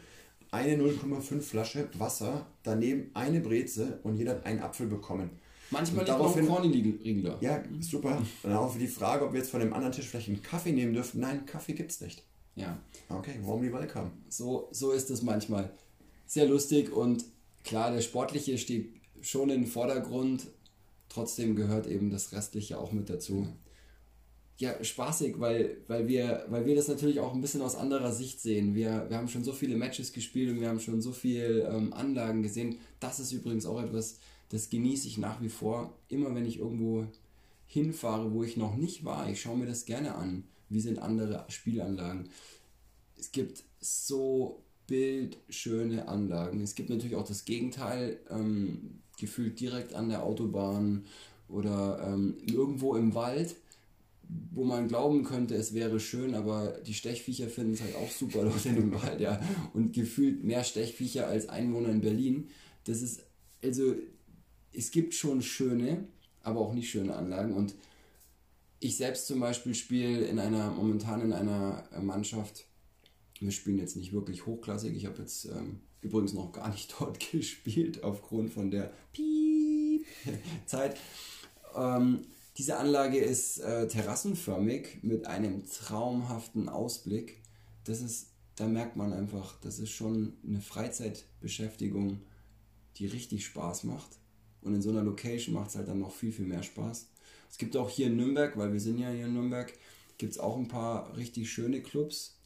[0.53, 5.31] eine 0,5 Flasche Wasser, daneben eine Breze und jeder hat einen Apfel bekommen.
[5.71, 7.37] Manchmal liegt auch Corny da.
[7.41, 8.17] Ja, super.
[8.17, 10.43] Und dann auch für die Frage, ob wir jetzt von dem anderen Tisch vielleicht einen
[10.43, 11.19] Kaffee nehmen dürfen.
[11.19, 12.23] Nein, Kaffee gibt's nicht.
[12.55, 12.79] Ja.
[13.09, 14.11] Okay, warmly welcome.
[14.29, 15.71] So, so ist es manchmal.
[16.25, 17.25] Sehr lustig und
[17.63, 20.47] klar, der Sportliche steht schon im Vordergrund.
[21.09, 23.47] Trotzdem gehört eben das Restliche auch mit dazu.
[24.57, 28.39] ja, spaßig, weil, weil, wir, weil wir das natürlich auch ein bisschen aus anderer Sicht
[28.39, 28.75] sehen.
[28.75, 31.91] Wir, wir haben schon so viele Matches gespielt und wir haben schon so viele ähm,
[31.93, 32.77] Anlagen gesehen.
[32.99, 35.97] Das ist übrigens auch etwas, das genieße ich nach wie vor.
[36.07, 37.07] Immer wenn ich irgendwo
[37.65, 40.43] hinfahre, wo ich noch nicht war, ich schaue mir das gerne an.
[40.69, 42.29] Wie sind andere Spielanlagen?
[43.17, 46.61] Es gibt so bildschöne Anlagen.
[46.61, 51.05] Es gibt natürlich auch das Gegenteil, ähm, gefühlt direkt an der Autobahn
[51.47, 53.55] oder ähm, irgendwo im Wald
[54.51, 58.43] wo man glauben könnte, es wäre schön, aber die Stechviecher finden es halt auch super
[58.43, 59.39] dort in dem Wald, ja.
[59.73, 62.49] Und gefühlt mehr Stechviecher als Einwohner in Berlin.
[62.85, 63.23] Das ist,
[63.63, 63.95] also,
[64.71, 66.05] es gibt schon schöne,
[66.41, 67.53] aber auch nicht schöne Anlagen.
[67.53, 67.75] Und
[68.83, 72.65] ich selbst zum Beispiel spiele in einer, momentan in einer Mannschaft,
[73.39, 74.95] wir spielen jetzt nicht wirklich hochklassig.
[74.95, 80.05] Ich habe jetzt ähm, übrigens noch gar nicht dort gespielt, aufgrund von der Piep
[80.65, 80.97] Zeit.
[81.75, 82.25] Ähm,
[82.57, 87.41] diese Anlage ist äh, terrassenförmig mit einem traumhaften Ausblick.
[87.85, 92.19] Das ist, da merkt man einfach, das ist schon eine Freizeitbeschäftigung,
[92.97, 94.19] die richtig Spaß macht.
[94.61, 97.07] Und in so einer Location macht es halt dann noch viel, viel mehr Spaß.
[97.53, 99.71] Es gibt auch hier in Nürnberg, weil wir sind ja hier in Nürnberg,
[100.17, 102.39] gibt es auch ein paar richtig schöne Clubs.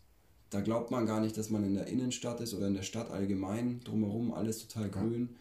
[0.50, 3.10] Da glaubt man gar nicht, dass man in der Innenstadt ist oder in der Stadt
[3.10, 3.80] allgemein.
[3.86, 5.38] Drumherum alles total grün.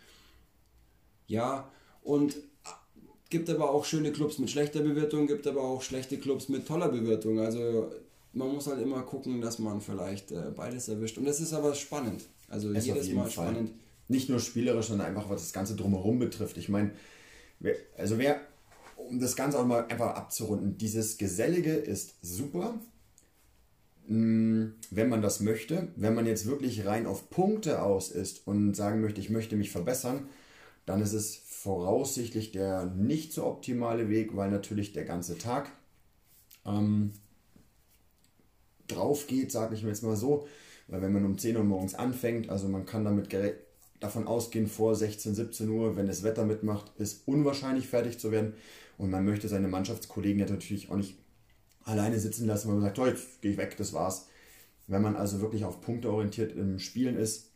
[1.26, 1.68] Ja,
[2.04, 2.36] und
[3.28, 6.88] Gibt aber auch schöne Clubs mit schlechter Bewirtung, gibt aber auch schlechte Clubs mit toller
[6.88, 7.40] Bewirtung.
[7.40, 7.90] Also
[8.32, 11.18] man muss halt immer gucken, dass man vielleicht äh, beides erwischt.
[11.18, 12.22] Und das ist aber spannend.
[12.48, 13.48] Also es jedes Mal Fall.
[13.48, 13.72] spannend.
[14.06, 16.56] Nicht nur spielerisch, sondern einfach, was das Ganze drumherum betrifft.
[16.56, 16.92] Ich meine,
[17.98, 18.40] also wer,
[19.08, 22.78] um das Ganze auch mal einfach abzurunden, dieses Gesellige ist super,
[24.06, 25.88] mm, wenn man das möchte.
[25.96, 29.70] Wenn man jetzt wirklich rein auf Punkte aus ist und sagen möchte, ich möchte mich
[29.70, 30.28] verbessern,
[30.84, 35.70] dann ist es voraussichtlich der nicht so optimale Weg, weil natürlich der ganze Tag
[36.64, 37.12] ähm,
[38.86, 40.46] drauf geht, sage ich mir jetzt mal so.
[40.88, 43.28] Weil wenn man um 10 Uhr morgens anfängt, also man kann damit
[44.00, 48.54] davon ausgehen, vor 16, 17 Uhr, wenn das Wetter mitmacht, ist unwahrscheinlich fertig zu werden.
[48.98, 51.16] Und man möchte seine Mannschaftskollegen ja natürlich auch nicht
[51.84, 54.28] alleine sitzen lassen, weil man sagt, jetzt gehe ich weg, das war's.
[54.86, 57.50] Wenn man also wirklich auf Punkte orientiert im Spielen ist,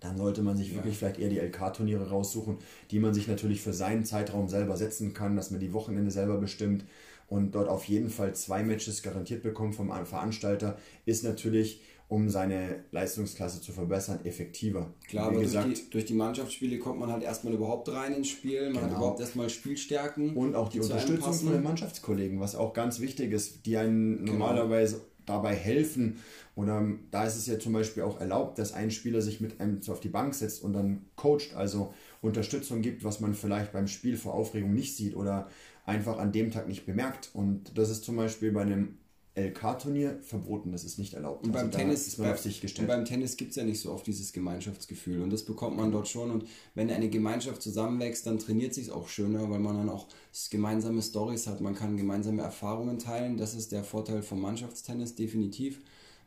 [0.00, 2.58] dann sollte man sich wirklich vielleicht eher die LK-Turniere raussuchen,
[2.90, 6.36] die man sich natürlich für seinen Zeitraum selber setzen kann, dass man die Wochenende selber
[6.38, 6.84] bestimmt
[7.28, 12.84] und dort auf jeden Fall zwei Matches garantiert bekommt vom Veranstalter, ist natürlich, um seine
[12.92, 14.94] Leistungsklasse zu verbessern, effektiver.
[15.08, 18.14] Klar, Wie aber gesagt, durch die, durch die, Mannschaftsspiele kommt man halt erstmal überhaupt rein
[18.14, 18.84] ins Spiel, man genau.
[18.84, 20.36] hat überhaupt erstmal Spielstärken.
[20.36, 24.18] Und auch die, die Unterstützung von den Mannschaftskollegen, was auch ganz wichtig ist, die einen
[24.18, 24.32] genau.
[24.32, 26.18] normalerweise dabei helfen,
[26.54, 29.80] oder da ist es ja zum Beispiel auch erlaubt, dass ein Spieler sich mit einem
[29.88, 31.92] auf die Bank setzt und dann coacht, also
[32.22, 35.48] Unterstützung gibt, was man vielleicht beim Spiel vor Aufregung nicht sieht oder
[35.84, 37.30] einfach an dem Tag nicht bemerkt.
[37.34, 38.96] Und das ist zum Beispiel bei einem
[39.36, 41.44] LK-Turnier verboten, das ist nicht erlaubt.
[41.44, 42.88] Und beim also Tennis ist man auf sich gestellt.
[42.88, 46.08] Beim Tennis gibt es ja nicht so oft dieses Gemeinschaftsgefühl und das bekommt man dort
[46.08, 46.30] schon.
[46.30, 50.08] Und wenn eine Gemeinschaft zusammenwächst, dann trainiert sich auch schöner, weil man dann auch
[50.50, 53.36] gemeinsame Stories hat, man kann gemeinsame Erfahrungen teilen.
[53.36, 55.80] Das ist der Vorteil vom Mannschaftstennis definitiv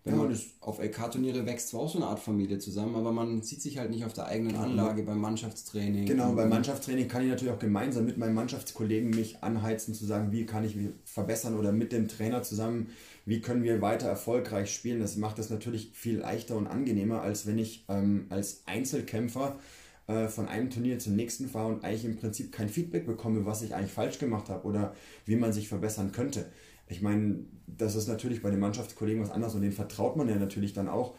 [0.05, 0.23] wenn ja.
[0.23, 3.77] man auf LK-Turniere wächst zwar auch so eine Art Familie zusammen, aber man sieht sich
[3.77, 6.05] halt nicht auf der eigenen Anlage beim Mannschaftstraining.
[6.05, 10.31] Genau, beim Mannschaftstraining kann ich natürlich auch gemeinsam mit meinen Mannschaftskollegen mich anheizen, zu sagen,
[10.31, 12.87] wie kann ich mich verbessern oder mit dem Trainer zusammen,
[13.25, 15.01] wie können wir weiter erfolgreich spielen.
[15.01, 19.59] Das macht das natürlich viel leichter und angenehmer, als wenn ich ähm, als Einzelkämpfer
[20.07, 23.61] äh, von einem Turnier zum nächsten fahre und eigentlich im Prinzip kein Feedback bekomme, was
[23.61, 26.45] ich eigentlich falsch gemacht habe oder wie man sich verbessern könnte.
[26.89, 30.35] Ich meine, das ist natürlich bei den Mannschaftskollegen was anderes und denen vertraut man ja
[30.35, 31.15] natürlich dann auch.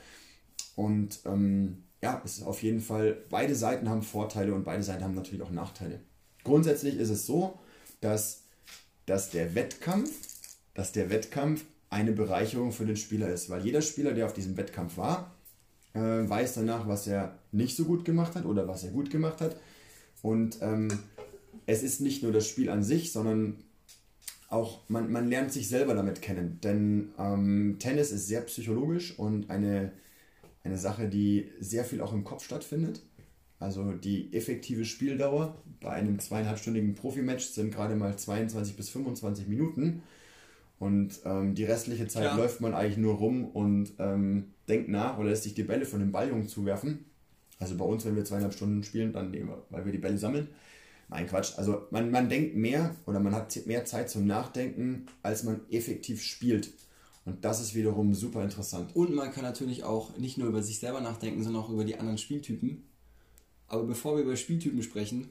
[0.77, 5.05] Und ähm, ja, es ist auf jeden Fall, beide Seiten haben Vorteile und beide Seiten
[5.05, 6.01] haben natürlich auch Nachteile.
[6.45, 7.59] Grundsätzlich ist es so,
[8.01, 8.45] dass,
[9.07, 10.11] dass der Wettkampf,
[10.75, 14.57] dass der Wettkampf eine Bereicherung für den Spieler ist, weil jeder Spieler, der auf diesem
[14.57, 15.35] Wettkampf war,
[15.93, 19.41] äh, weiß danach, was er nicht so gut gemacht hat oder was er gut gemacht
[19.41, 19.57] hat.
[20.23, 20.89] Und ähm,
[21.67, 23.63] es ist nicht nur das Spiel an sich, sondern
[24.51, 26.59] auch, man, man lernt sich selber damit kennen.
[26.63, 29.93] Denn ähm, Tennis ist sehr psychologisch und eine,
[30.65, 33.01] eine Sache, die sehr viel auch im Kopf stattfindet.
[33.61, 40.03] Also die effektive Spieldauer bei einem zweieinhalbstündigen Profimatch sind gerade mal 22 bis 25 Minuten.
[40.81, 42.37] Und ähm, die restliche Zeit ja.
[42.37, 46.01] läuft man eigentlich nur rum und ähm, denkt nach oder lässt sich die Bälle von
[46.01, 47.05] den Balljungen zuwerfen.
[47.59, 50.17] Also bei uns, wenn wir zweieinhalb Stunden spielen, dann nehmen wir, weil wir die Bälle
[50.17, 50.49] sammeln.
[51.11, 51.59] Nein, Quatsch.
[51.59, 56.23] Also man, man denkt mehr oder man hat mehr Zeit zum Nachdenken, als man effektiv
[56.23, 56.71] spielt.
[57.25, 58.95] Und das ist wiederum super interessant.
[58.95, 61.97] Und man kann natürlich auch nicht nur über sich selber nachdenken, sondern auch über die
[61.97, 62.85] anderen Spieltypen.
[63.67, 65.29] Aber bevor wir über Spieltypen sprechen,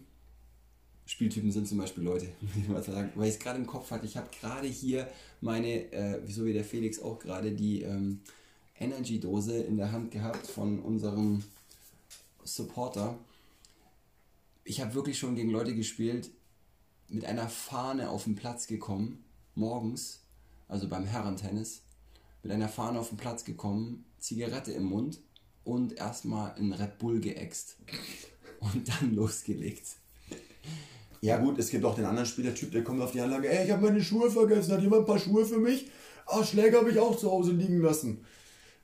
[1.05, 2.27] Spieltypen sind zum Beispiel Leute,
[2.85, 4.05] sagen, weil ich es gerade im Kopf hatte.
[4.05, 5.07] Ich habe gerade hier
[5.41, 8.19] meine, äh, so wie der Felix auch gerade, die ähm,
[8.79, 11.43] Energy-Dose in der Hand gehabt von unserem
[12.43, 13.17] Supporter.
[14.69, 16.29] Ich habe wirklich schon gegen Leute gespielt,
[17.07, 20.21] mit einer Fahne auf den Platz gekommen, morgens,
[20.67, 21.81] also beim Herrentennis,
[22.43, 25.21] mit einer Fahne auf den Platz gekommen, Zigarette im Mund
[25.63, 27.77] und erstmal in Red Bull geäxt
[28.59, 29.87] und dann losgelegt.
[31.21, 33.71] Ja gut, es gibt auch den anderen Spielertyp, der kommt auf die Anlage, ey, ich
[33.71, 35.89] habe meine Schuhe vergessen, hat jemand ein paar Schuhe für mich?
[36.27, 38.23] Ah, Schläger habe ich auch zu Hause liegen lassen.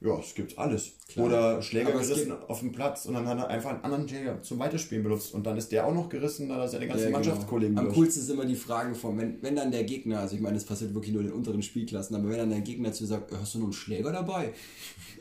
[0.01, 0.91] Ja, es gibt alles.
[1.07, 1.25] Klar.
[1.25, 4.41] Oder Schläger Aber gerissen auf dem Platz und dann hat er einfach einen anderen Schläger
[4.41, 7.03] zum Weiterspielen benutzt und dann ist der auch noch gerissen, dann hat er seine ganzen
[7.03, 7.17] ja, genau.
[7.17, 10.41] Mannschaftskollegen Am coolsten sind immer die Fragen von, wenn, wenn dann der Gegner, also ich
[10.41, 13.05] meine, das passiert wirklich nur in den unteren Spielklassen, aber wenn dann der Gegner zu
[13.05, 14.53] sagt, hast du noch einen Schläger dabei?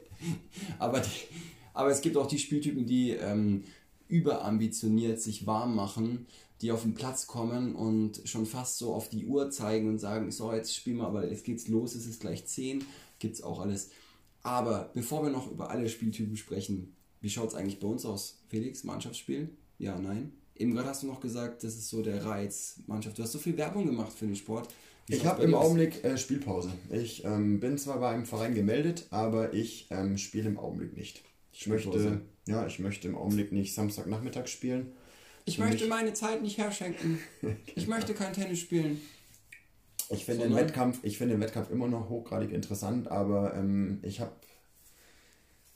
[0.78, 1.10] aber, die,
[1.72, 3.64] aber es gibt auch die Spieltypen, die ähm,
[4.08, 6.26] überambitioniert sich warm machen
[6.64, 10.30] die auf den Platz kommen und schon fast so auf die Uhr zeigen und sagen,
[10.30, 12.84] so, jetzt spielen wir, aber jetzt geht's los, es ist gleich 10,
[13.18, 13.90] gibt's auch alles.
[14.45, 18.45] Aber bevor wir noch über alle Spieltypen sprechen, wie schaut es eigentlich bei uns aus?
[18.49, 19.49] Felix, Mannschaftsspiel?
[19.78, 20.32] Ja, nein?
[20.55, 23.18] Eben gerade hast du noch gesagt, das ist so der Reiz, Mannschaft.
[23.18, 24.68] Du hast so viel Werbung gemacht für den Sport.
[25.09, 26.70] Ich habe im Augenblick äh, Spielpause.
[26.90, 31.24] Ich ähm, bin zwar bei einem Verein gemeldet, aber ich ähm, spiele im Augenblick nicht.
[31.53, 34.92] Ich möchte, ja, ich möchte im Augenblick nicht Samstagnachmittag spielen
[35.47, 37.18] ich möchte meine Zeit nicht herschenken.
[37.74, 39.01] Ich möchte kein Tennis spielen.
[40.11, 44.00] Ich finde so, den, Wettkampf, ich find den Wettkampf immer noch hochgradig interessant, aber ähm,
[44.02, 44.32] ich habe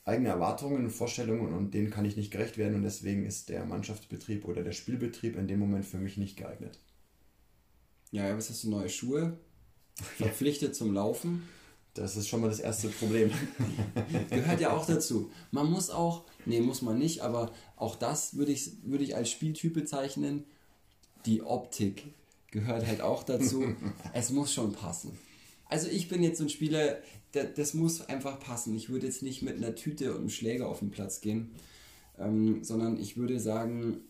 [0.05, 3.65] eigene Erwartungen und Vorstellungen und denen kann ich nicht gerecht werden und deswegen ist der
[3.65, 6.79] Mannschaftsbetrieb oder der Spielbetrieb in dem Moment für mich nicht geeignet.
[8.11, 8.71] Ja, ja was hast du?
[8.71, 9.39] Neue Schuhe?
[10.17, 11.43] Verpflichtet zum Laufen?
[11.95, 13.31] Das ist schon mal das erste Problem.
[14.31, 15.31] Gehört ja auch dazu.
[15.51, 19.31] Man muss auch, nee, muss man nicht, aber auch das würde ich, würde ich als
[19.31, 20.45] Spieltyp bezeichnen.
[21.27, 22.05] Die Optik
[22.51, 23.75] gehört halt auch dazu.
[24.13, 25.19] es muss schon passen.
[25.67, 26.99] Also ich bin jetzt so ein Spieler,
[27.33, 28.75] das, das muss einfach passen.
[28.75, 31.53] Ich würde jetzt nicht mit einer Tüte und einem Schläger auf den Platz gehen,
[32.19, 34.01] ähm, sondern ich würde sagen,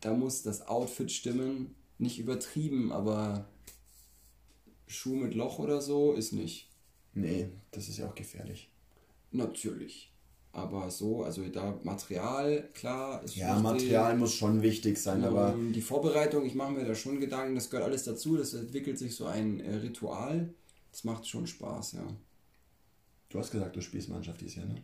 [0.00, 1.74] da muss das Outfit stimmen.
[1.96, 3.48] Nicht übertrieben, aber
[4.86, 6.68] Schuh mit Loch oder so ist nicht.
[7.14, 8.68] Nee, das ist ja auch gefährlich.
[9.30, 10.13] Natürlich.
[10.54, 13.62] Aber so, also da Material, klar, ist Ja, wichtig.
[13.64, 15.56] Material muss schon wichtig sein, um, aber.
[15.74, 19.16] Die Vorbereitung, ich mache mir da schon Gedanken, das gehört alles dazu, das entwickelt sich
[19.16, 20.54] so ein äh, Ritual.
[20.92, 22.06] Das macht schon Spaß, ja.
[23.30, 24.76] Du hast gesagt, du spielst Mannschaft dieses Jahr, ne?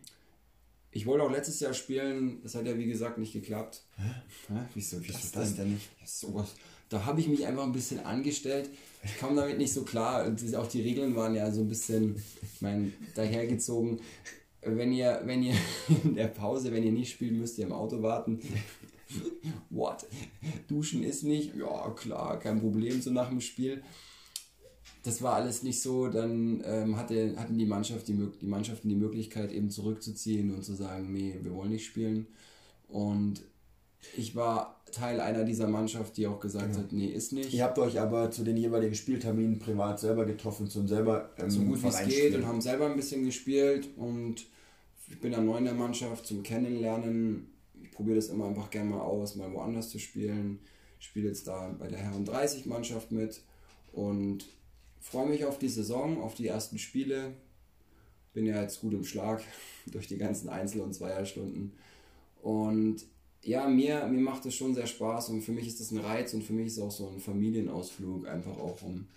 [0.91, 3.81] Ich wollte auch letztes Jahr spielen, das hat ja wie gesagt nicht geklappt.
[3.95, 4.11] Hä?
[4.49, 4.59] Hä?
[4.73, 5.89] Wieso, wieso das, das denn nicht?
[6.01, 6.49] Ja, sowas.
[6.89, 8.69] Da habe ich mich einfach ein bisschen angestellt.
[9.05, 10.25] Ich kam damit nicht so klar.
[10.25, 14.01] Und auch die Regeln waren ja so ein bisschen, ich meine, dahergezogen.
[14.63, 15.55] Wenn ihr, wenn ihr
[16.03, 18.39] in der Pause, wenn ihr nicht spielt, müsst ihr im Auto warten.
[19.69, 20.05] What?
[20.67, 21.55] Duschen ist nicht?
[21.55, 23.83] Ja, klar, kein Problem, so nach dem Spiel.
[25.03, 26.07] Das war alles nicht so.
[26.07, 30.75] Dann ähm, hatte, hatten die, Mannschaft die, die Mannschaften die Möglichkeit, eben zurückzuziehen und zu
[30.75, 32.27] sagen, nee, wir wollen nicht spielen.
[32.87, 33.41] Und
[34.17, 36.79] ich war Teil einer dieser Mannschaft, die auch gesagt genau.
[36.79, 37.53] hat, nee, ist nicht.
[37.53, 41.61] Ihr habt euch aber zu den jeweiligen Spielterminen privat selber getroffen, zum selber ähm, so
[41.61, 44.45] gut wie es geht und haben selber ein bisschen gespielt und
[45.07, 47.47] ich bin ja neu in der Mannschaft zum Kennenlernen.
[47.81, 50.59] Ich probiere das immer einfach gerne mal aus, mal woanders zu spielen.
[50.99, 53.41] Ich spiele jetzt da bei der Herren 30 Mannschaft mit
[53.91, 54.45] und
[54.99, 57.33] freue mich auf die Saison, auf die ersten Spiele.
[58.33, 59.41] Bin ja jetzt gut im Schlag
[59.87, 61.73] durch die ganzen Einzel- und Zweierstunden.
[62.41, 63.05] Und
[63.43, 66.33] ja, mir, mir macht es schon sehr Spaß und für mich ist das ein Reiz
[66.33, 69.07] und für mich ist es auch so ein Familienausflug, einfach auch um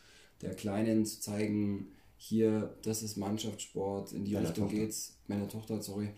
[0.41, 4.81] der Kleinen zu zeigen, hier, das ist Mannschaftssport, in die Meine Richtung Tochter.
[4.81, 5.17] geht's.
[5.29, 6.09] Meine Tochter, sorry.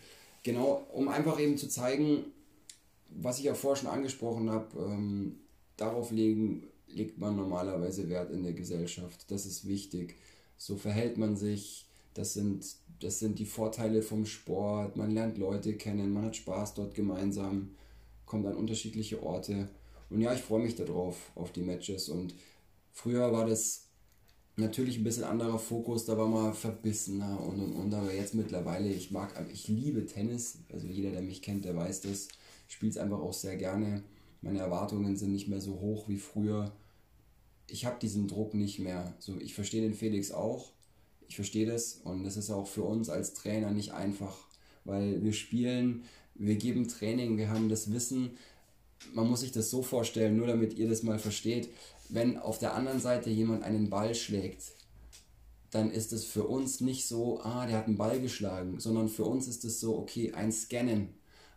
[0.44, 2.26] Genau, um einfach eben zu zeigen,
[3.10, 5.40] was ich ja vorher schon angesprochen habe, ähm,
[5.76, 9.30] darauf legen, legt man normalerweise Wert in der Gesellschaft.
[9.30, 10.16] Das ist wichtig.
[10.56, 11.86] So verhält man sich.
[12.14, 12.64] Das sind,
[13.00, 14.96] das sind die Vorteile vom Sport.
[14.96, 17.70] Man lernt Leute kennen, man hat Spaß dort gemeinsam
[18.26, 19.68] kommt an unterschiedliche Orte.
[20.10, 22.08] Und ja, ich freue mich darauf, auf die Matches.
[22.08, 22.34] Und
[22.92, 23.86] früher war das
[24.56, 27.94] natürlich ein bisschen anderer Fokus, da war man verbissener und und und.
[27.94, 30.58] Aber jetzt mittlerweile, ich mag, ich liebe Tennis.
[30.72, 32.28] Also jeder, der mich kennt, der weiß das.
[32.68, 34.02] Ich spiele es einfach auch sehr gerne.
[34.42, 36.72] Meine Erwartungen sind nicht mehr so hoch wie früher.
[37.68, 39.14] Ich habe diesen Druck nicht mehr.
[39.18, 40.72] So, ich verstehe den Felix auch.
[41.28, 44.36] Ich verstehe das und das ist auch für uns als Trainer nicht einfach,
[44.84, 46.04] weil wir spielen
[46.38, 48.36] wir geben Training, wir haben das Wissen.
[49.12, 51.68] Man muss sich das so vorstellen, nur damit ihr das mal versteht.
[52.08, 54.72] Wenn auf der anderen Seite jemand einen Ball schlägt,
[55.70, 59.24] dann ist es für uns nicht so, ah, der hat einen Ball geschlagen, sondern für
[59.24, 61.08] uns ist es so, okay, ein Scannen.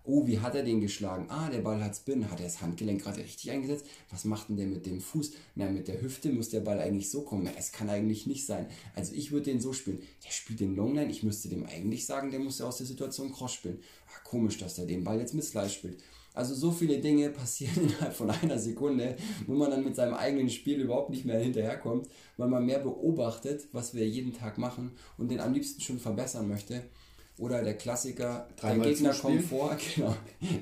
[0.04, 1.26] Oh, wie hat er den geschlagen?
[1.30, 2.32] Ah, der Ball hat Spin.
[2.32, 3.86] Hat er das Handgelenk gerade richtig eingesetzt?
[4.10, 5.32] Was macht denn der mit dem Fuß?
[5.56, 7.50] Na, mit der Hüfte muss der Ball eigentlich so kommen.
[7.58, 8.68] Es kann eigentlich nicht sein.
[8.96, 10.02] Also ich würde den so spielen.
[10.26, 11.12] Der spielt den Longline.
[11.12, 13.80] Ich müsste dem eigentlich sagen, der muss ja aus der Situation Cross spielen.
[14.08, 16.02] Ah, komisch, dass der den Ball jetzt mit Slice spielt.
[16.34, 20.50] Also so viele Dinge passieren innerhalb von einer Sekunde, wo man dann mit seinem eigenen
[20.50, 25.30] Spiel überhaupt nicht mehr hinterherkommt, weil man mehr beobachtet, was wir jeden Tag machen und
[25.30, 26.84] den am liebsten schon verbessern möchte.
[27.40, 29.38] Oder der Klassiker, Dreimal der Gegner zuspielen.
[29.38, 30.16] kommt vor, genau.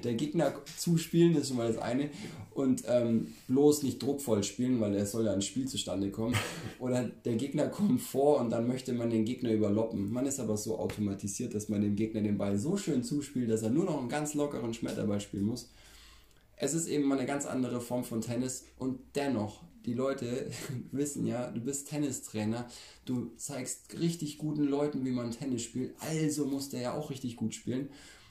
[0.04, 2.12] Der Gegner zuspielen, das ist schon mal das eine.
[2.54, 6.36] Und ähm, bloß nicht druckvoll spielen, weil es soll ja ein Spiel zustande kommen.
[6.80, 10.12] Oder der Gegner kommt vor und dann möchte man den Gegner überloppen.
[10.12, 13.64] Man ist aber so automatisiert, dass man dem Gegner den Ball so schön zuspielt, dass
[13.64, 15.72] er nur noch einen ganz lockeren Schmetterball spielen muss.
[16.58, 20.52] Es ist eben mal eine ganz andere Form von Tennis und dennoch die Leute
[20.92, 22.68] wissen ja, du bist Tennistrainer,
[23.06, 27.38] du zeigst richtig guten Leuten, wie man Tennis spielt, also muss der ja auch richtig
[27.38, 27.90] gut spielen.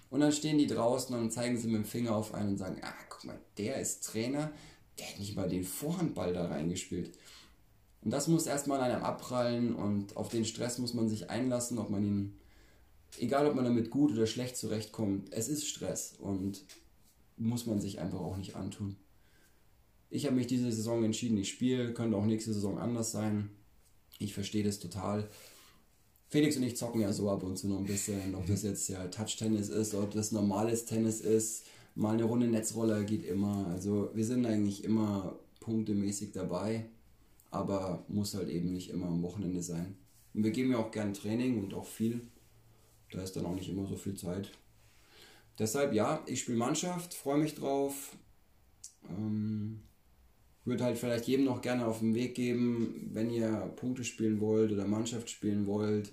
[0.09, 2.79] Und dann stehen die draußen und zeigen sie mit dem Finger auf einen und sagen,
[2.83, 4.53] ah, guck mal, der ist Trainer,
[4.99, 7.19] der hat nicht mal den Vorhandball da reingespielt.
[8.03, 11.79] Und das muss erstmal an einem abprallen und auf den Stress muss man sich einlassen,
[11.79, 12.39] ob man ihn,
[13.19, 16.65] egal ob man damit gut oder schlecht zurechtkommt, es ist Stress und
[17.37, 18.97] muss man sich einfach auch nicht antun
[20.11, 23.51] ich habe mich diese Saison entschieden, ich spiele, könnte auch nächste Saison anders sein.
[24.19, 25.29] Ich verstehe das total.
[26.29, 28.89] Felix und ich zocken ja so ab und zu noch ein bisschen, ob das jetzt
[28.89, 33.69] ja Touch-Tennis ist, ob das normales Tennis ist, mal eine Runde Netzroller geht immer.
[33.69, 36.87] Also wir sind eigentlich immer punktemäßig dabei,
[37.51, 39.97] aber muss halt eben nicht immer am Wochenende sein.
[40.35, 42.21] Und wir geben ja auch gern Training und auch viel.
[43.11, 44.51] Da ist dann auch nicht immer so viel Zeit.
[45.59, 48.17] Deshalb ja, ich spiele Mannschaft, freue mich drauf.
[49.09, 49.81] Ähm,
[50.67, 54.73] würde halt vielleicht jedem noch gerne auf den Weg geben, wenn ihr Punkte spielen wollt
[54.73, 56.13] oder Mannschaft spielen wollt,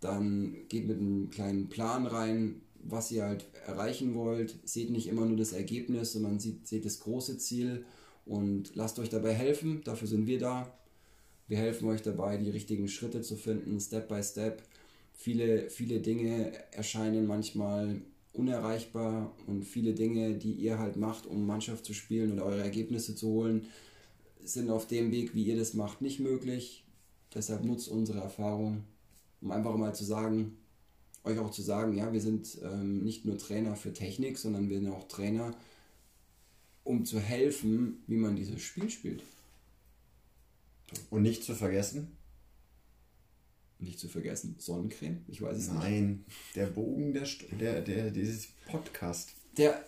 [0.00, 4.56] dann geht mit einem kleinen Plan rein, was ihr halt erreichen wollt.
[4.64, 7.84] Seht nicht immer nur das Ergebnis, sondern seht, seht das große Ziel
[8.24, 9.80] und lasst euch dabei helfen.
[9.84, 10.72] Dafür sind wir da.
[11.48, 14.62] Wir helfen euch dabei, die richtigen Schritte zu finden, Step by Step.
[15.14, 21.84] Viele, viele Dinge erscheinen manchmal unerreichbar und viele Dinge, die ihr halt macht, um Mannschaft
[21.84, 23.66] zu spielen oder eure Ergebnisse zu holen,
[24.52, 26.84] sind auf dem Weg, wie ihr das macht, nicht möglich.
[27.34, 28.84] Deshalb nutzt unsere Erfahrung,
[29.40, 30.56] um einfach mal zu sagen,
[31.24, 34.80] euch auch zu sagen, ja, wir sind ähm, nicht nur Trainer für Technik, sondern wir
[34.80, 35.54] sind auch Trainer,
[36.84, 39.22] um zu helfen, wie man dieses Spiel spielt.
[41.10, 42.16] Und nicht zu vergessen?
[43.78, 45.22] Nicht zu vergessen, Sonnencreme?
[45.26, 45.90] Ich weiß es Nein, nicht.
[45.90, 46.24] Nein,
[46.54, 47.26] der Bogen der,
[47.58, 49.32] der, der, dieses Podcast.
[49.58, 49.84] Der,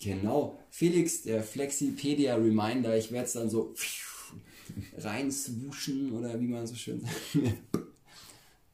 [0.00, 0.58] Genau.
[0.70, 3.74] Felix, der Flexipedia Reminder, ich werde es dann so
[4.98, 7.56] reinswuschen oder wie man so schön sagt.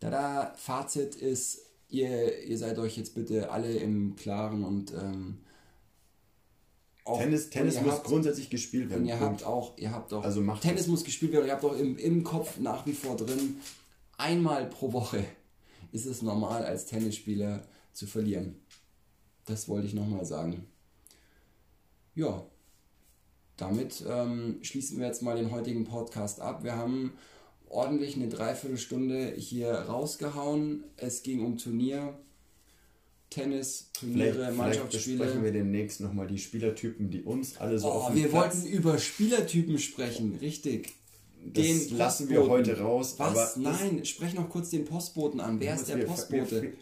[0.01, 5.39] Tada, Fazit ist, ihr, ihr seid euch jetzt bitte alle im Klaren und ähm,
[7.05, 9.03] auch, Tennis, Tennis muss habt, grundsätzlich gespielt werden.
[9.03, 10.89] Und ihr habt auch, ihr habt auch, also macht Tennis das.
[10.89, 13.61] muss gespielt werden, ihr habt auch im, im Kopf nach wie vor drin,
[14.19, 15.25] einmal pro Woche
[15.93, 18.57] ist es normal als Tennisspieler zu verlieren.
[19.47, 20.72] Das wollte ich nochmal sagen
[22.15, 22.45] ja,
[23.57, 26.65] damit ähm, schließen wir jetzt mal den heutigen Podcast ab.
[26.65, 27.13] Wir haben
[27.69, 30.85] ordentlich eine Dreiviertelstunde hier rausgehauen.
[30.97, 32.19] Es ging um Turnier,
[33.31, 35.17] Tennis, Turniere, vielleicht, Mannschaftsspiele.
[35.17, 38.67] Vielleicht besprechen wir demnächst nochmal die Spielertypen, die uns alle so oh, Wir Platz wollten
[38.67, 40.95] über Spielertypen sprechen, richtig.
[41.45, 43.15] Das den lassen wir heute raus.
[43.19, 43.57] Was?
[43.57, 45.59] Nein, sprech noch kurz den Postboten an.
[45.59, 46.73] Wer ist der Postbote?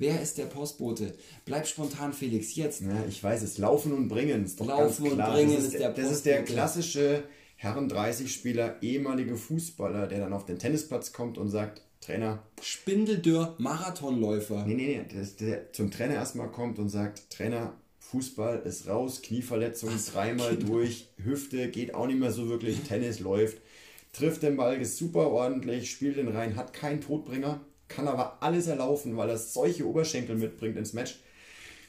[0.00, 1.12] Wer ist der Postbote?
[1.44, 2.82] Bleib spontan, Felix, jetzt.
[2.82, 3.58] Ja, ich weiß es.
[3.58, 5.28] Laufen und bringen ist doch Laufen ganz klar.
[5.28, 7.24] und bringen das ist, der, Das ist der klassische
[7.56, 12.44] Herren 30-Spieler, ehemalige Fußballer, der dann auf den Tennisplatz kommt und sagt, Trainer.
[12.62, 14.64] Spindeldürr, Marathonläufer.
[14.66, 15.04] Nee, nee, nee.
[15.12, 20.56] Der, der zum Trainer erstmal kommt und sagt, Trainer, Fußball ist raus, Knieverletzung Ach, dreimal
[20.56, 20.74] genau.
[20.74, 23.58] durch, Hüfte geht auch nicht mehr so wirklich, Tennis läuft,
[24.12, 28.66] trifft den Ball, ist super ordentlich, spielt den rein, hat keinen Todbringer, kann aber alles
[28.66, 31.20] erlaufen, weil er solche Oberschenkel mitbringt ins Match.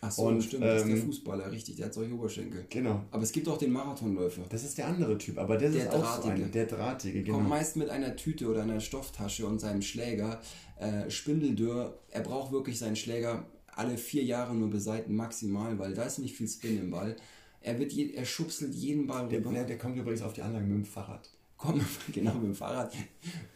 [0.01, 2.65] Ach so, und, stimmt, das ist der ähm, Fußballer, richtig, der hat solche Oberschenkel.
[2.69, 3.03] Genau.
[3.11, 4.43] Aber es gibt auch den Marathonläufer.
[4.47, 6.07] Das ist der andere Typ, aber der, der ist drahtige.
[6.07, 7.37] auch so ein, der drahtige, genau.
[7.37, 10.39] Kommt meist mit einer Tüte oder einer Stofftasche und seinem Schläger.
[10.77, 13.45] Äh, Spindeldürr, er braucht wirklich seinen Schläger
[13.75, 17.17] alle vier Jahre nur beseiten maximal, weil da ist nicht viel Spin im Ball.
[17.61, 19.51] Er, wird je, er schubselt jeden Ball rüber.
[19.51, 21.29] Der, der kommt übrigens auf die Anlage mit dem Fahrrad
[21.59, 22.91] kommen, genau mit dem Fahrrad.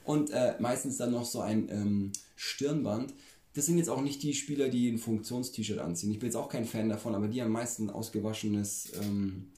[0.04, 3.14] Und äh, meistens dann noch so ein ähm, Stirnband.
[3.56, 6.12] Das sind jetzt auch nicht die Spieler, die ein Funktions-T-Shirt anziehen.
[6.12, 9.52] Ich bin jetzt auch kein Fan davon, aber die haben meistens ein ausgewaschenes, ähm,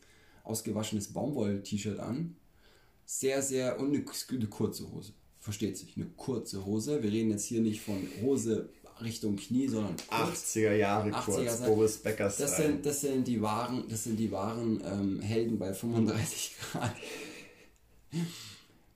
[0.44, 2.36] ausgewaschenes Baumwoll-T-Shirt an.
[3.06, 5.14] Sehr, sehr, und eine, eine kurze Hose.
[5.40, 7.04] Versteht sich, eine kurze Hose.
[7.04, 8.70] Wir reden jetzt hier nicht von Hose
[9.02, 12.38] Richtung Knie, sondern 80er Jahre 80er kurz, Boris Beckers.
[12.38, 16.96] Das sind, das sind die wahren, das sind die wahren ähm, Helden bei 35 Grad.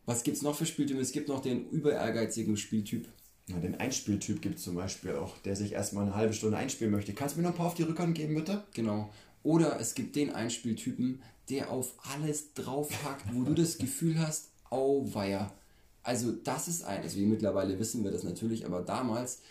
[0.06, 1.02] Was gibt es noch für Spieltypen?
[1.02, 3.08] Es gibt noch den über ehrgeizigen Spieltyp.
[3.48, 6.92] Ja, den Einspieltyp gibt es zum Beispiel auch, der sich erstmal eine halbe Stunde einspielen
[6.92, 7.14] möchte.
[7.14, 8.64] Kannst du mir noch ein paar auf die Rückhand geben, bitte?
[8.74, 9.12] Genau.
[9.42, 15.52] Oder es gibt den Einspieltypen, der auf alles draufhackt, wo du das Gefühl hast, auweia.
[16.04, 19.42] Also das ist ein, also mittlerweile wissen wir das natürlich, aber damals,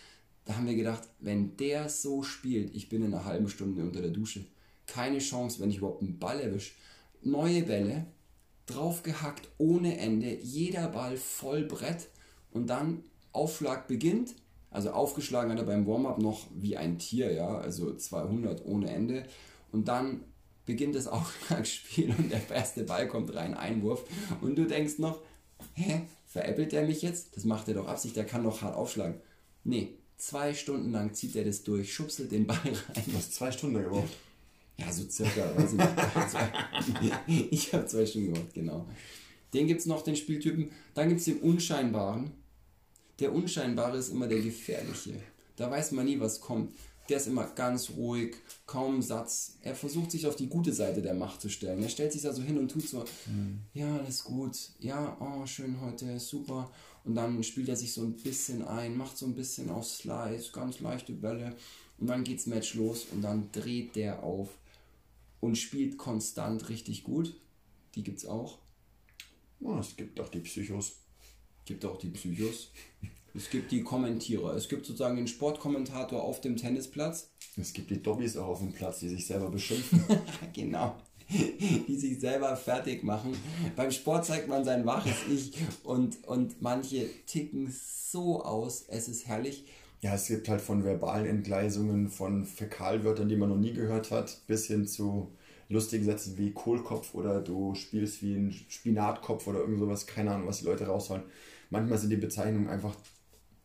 [0.44, 4.00] da haben wir gedacht, wenn der so spielt, ich bin in einer halben Stunde unter
[4.00, 4.44] der Dusche.
[4.86, 6.74] Keine Chance, wenn ich überhaupt einen Ball erwische.
[7.22, 8.06] Neue Bälle,
[8.71, 12.09] draufgehackt ohne Ende, jeder Ball voll Brett
[12.51, 13.03] und dann
[13.33, 14.35] Aufschlag beginnt.
[14.71, 19.25] Also aufgeschlagen hat er beim Warm-up noch wie ein Tier, ja, also 200 ohne Ende.
[19.73, 20.25] Und dann
[20.66, 24.05] beginnt das Aufschlagspiel und der erste Ball kommt rein, Einwurf.
[24.41, 25.21] Und du denkst noch,
[25.75, 27.37] hä, veräppelt der mich jetzt?
[27.37, 29.21] Das macht er doch Absicht, der kann doch hart aufschlagen.
[29.64, 33.05] Nee, zwei Stunden lang zieht er das durch, schubselt den Ball rein.
[33.07, 34.14] Du hast zwei Stunden gebraucht.
[34.79, 37.53] Ja, so circa, weiß ich nicht.
[37.53, 38.87] ich habe zwei Stunden gebraucht, genau.
[39.53, 40.70] Den gibt es noch, den Spieltypen.
[40.95, 42.31] Dann gibt es den Unscheinbaren.
[43.18, 45.14] Der Unscheinbare ist immer der Gefährliche.
[45.57, 46.72] Da weiß man nie, was kommt.
[47.09, 49.57] Der ist immer ganz ruhig, kaum Satz.
[49.62, 51.83] Er versucht sich auf die gute Seite der Macht zu stellen.
[51.83, 53.61] Er stellt sich da so hin und tut so, mhm.
[53.72, 56.70] ja, alles gut, ja, oh, schön heute, super.
[57.05, 60.53] Und dann spielt er sich so ein bisschen ein, macht so ein bisschen auf Slice,
[60.53, 61.57] ganz leichte Bälle.
[61.99, 64.51] Und dann geht's Match los und dann dreht der auf
[65.41, 67.41] und spielt konstant richtig gut.
[67.95, 68.59] Die gibt's auch.
[69.61, 70.97] Oh, es gibt auch die Psychos.
[71.64, 72.70] Gibt auch die Psychos.
[73.34, 74.55] Es gibt die Kommentierer.
[74.55, 77.30] Es gibt sozusagen den Sportkommentator auf dem Tennisplatz.
[77.57, 80.05] Es gibt die Dobbys auch auf dem Platz, die sich selber beschimpfen.
[80.53, 80.97] genau.
[81.28, 83.36] Die sich selber fertig machen.
[83.76, 85.53] Beim Sport zeigt man sein waches Ich
[85.84, 88.86] und, und manche ticken so aus.
[88.89, 89.66] Es ist herrlich.
[90.01, 94.42] Ja, es gibt halt von verbalen Entgleisungen, von Fäkalwörtern, die man noch nie gehört hat,
[94.46, 95.32] bis hin zu
[95.68, 100.07] lustigen Sätzen wie Kohlkopf oder du spielst wie ein Spinatkopf oder irgend sowas.
[100.07, 101.24] Keine Ahnung, was die Leute rausholen.
[101.70, 102.94] Manchmal sind die Bezeichnungen einfach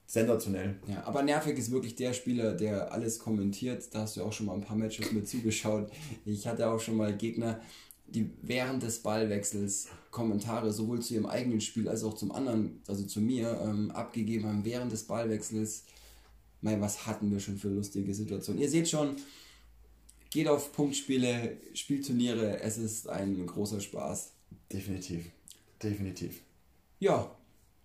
[0.05, 0.75] sensationell.
[0.88, 3.84] Ja, aber nervig ist wirklich der Spieler, der alles kommentiert.
[3.93, 5.91] Da hast du auch schon mal ein paar Matches mit zugeschaut.
[6.25, 7.61] Ich hatte auch schon mal Gegner,
[8.07, 13.03] die während des Ballwechsels Kommentare sowohl zu ihrem eigenen Spiel als auch zum anderen, also
[13.05, 15.86] zu mir, ähm, abgegeben haben während des Ballwechsels.
[16.64, 18.61] Mein, was hatten wir schon für lustige Situationen?
[18.61, 19.18] Ihr seht schon,
[20.30, 24.32] geht auf Punktspiele, Spielturniere, es ist ein großer Spaß.
[24.72, 25.26] Definitiv,
[25.82, 26.41] definitiv.
[26.99, 27.30] Ja,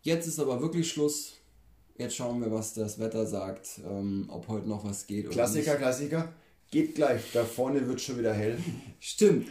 [0.03, 1.35] jetzt ist aber wirklich Schluss.
[1.99, 5.29] Jetzt schauen wir, was das Wetter sagt, ähm, ob heute noch was geht.
[5.31, 6.33] Klassiker, Klassiker.
[6.71, 8.59] Geht gleich, da vorne wird schon wieder hell.
[9.01, 9.49] Stimmt.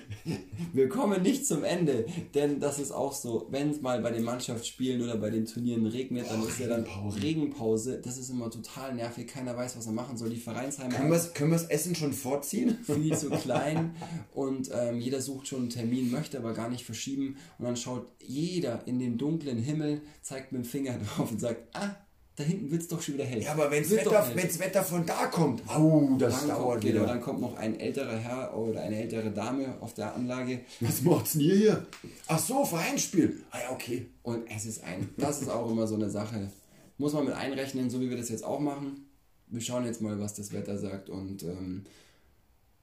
[0.71, 2.05] Wir kommen nicht zum Ende,
[2.35, 5.87] denn das ist auch so, wenn es mal bei den Mannschaftsspielen oder bei den Turnieren
[5.87, 6.85] regnet, dann oh, ist ja dann
[7.19, 7.99] Regenpause.
[8.03, 10.29] Das ist immer total nervig, keiner weiß, was er machen soll.
[10.29, 12.77] Die Vereinsheime können wir können das Essen schon vorziehen?
[12.83, 13.95] Viel zu klein
[14.35, 18.05] und ähm, jeder sucht schon einen Termin, möchte aber gar nicht verschieben und dann schaut
[18.21, 21.95] jeder in den dunklen Himmel, zeigt mit dem Finger drauf und sagt, ah,
[22.37, 23.41] da hinten wird es doch schon wieder hell.
[23.41, 26.93] Ja, aber wenn das Wetter, Wetter von da kommt, au, das dann dauert kommt, wieder.
[26.99, 30.59] Genau, dann kommt noch ein älterer Herr oder eine ältere Dame auf der Anlage.
[30.79, 31.85] Was macht's denn ihr hier?
[32.27, 33.41] Ach so, Vereinsspiel.
[33.49, 34.05] Ah ja, okay.
[34.21, 36.51] Und es ist ein, das ist auch immer so eine Sache.
[36.99, 39.07] Muss man mit einrechnen, so wie wir das jetzt auch machen.
[39.47, 41.85] Wir schauen jetzt mal, was das Wetter sagt und ähm,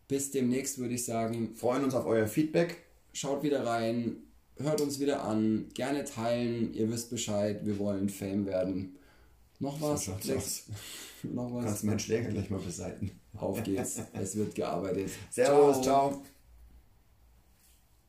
[0.09, 1.55] bis demnächst würde ich sagen.
[1.55, 2.79] Freuen uns auf euer Feedback.
[3.13, 4.17] Schaut wieder rein,
[4.57, 8.97] hört uns wieder an, gerne teilen, ihr wisst Bescheid, wir wollen Fame werden.
[9.61, 10.05] Noch was?
[10.05, 10.13] So
[11.23, 11.65] Noch was?
[11.65, 13.11] Kannst meinen Schläger gleich mal beseiten.
[13.37, 14.01] Auf geht's.
[14.13, 15.11] es wird gearbeitet.
[15.31, 16.11] Servus, ciao.
[16.11, 16.23] ciao.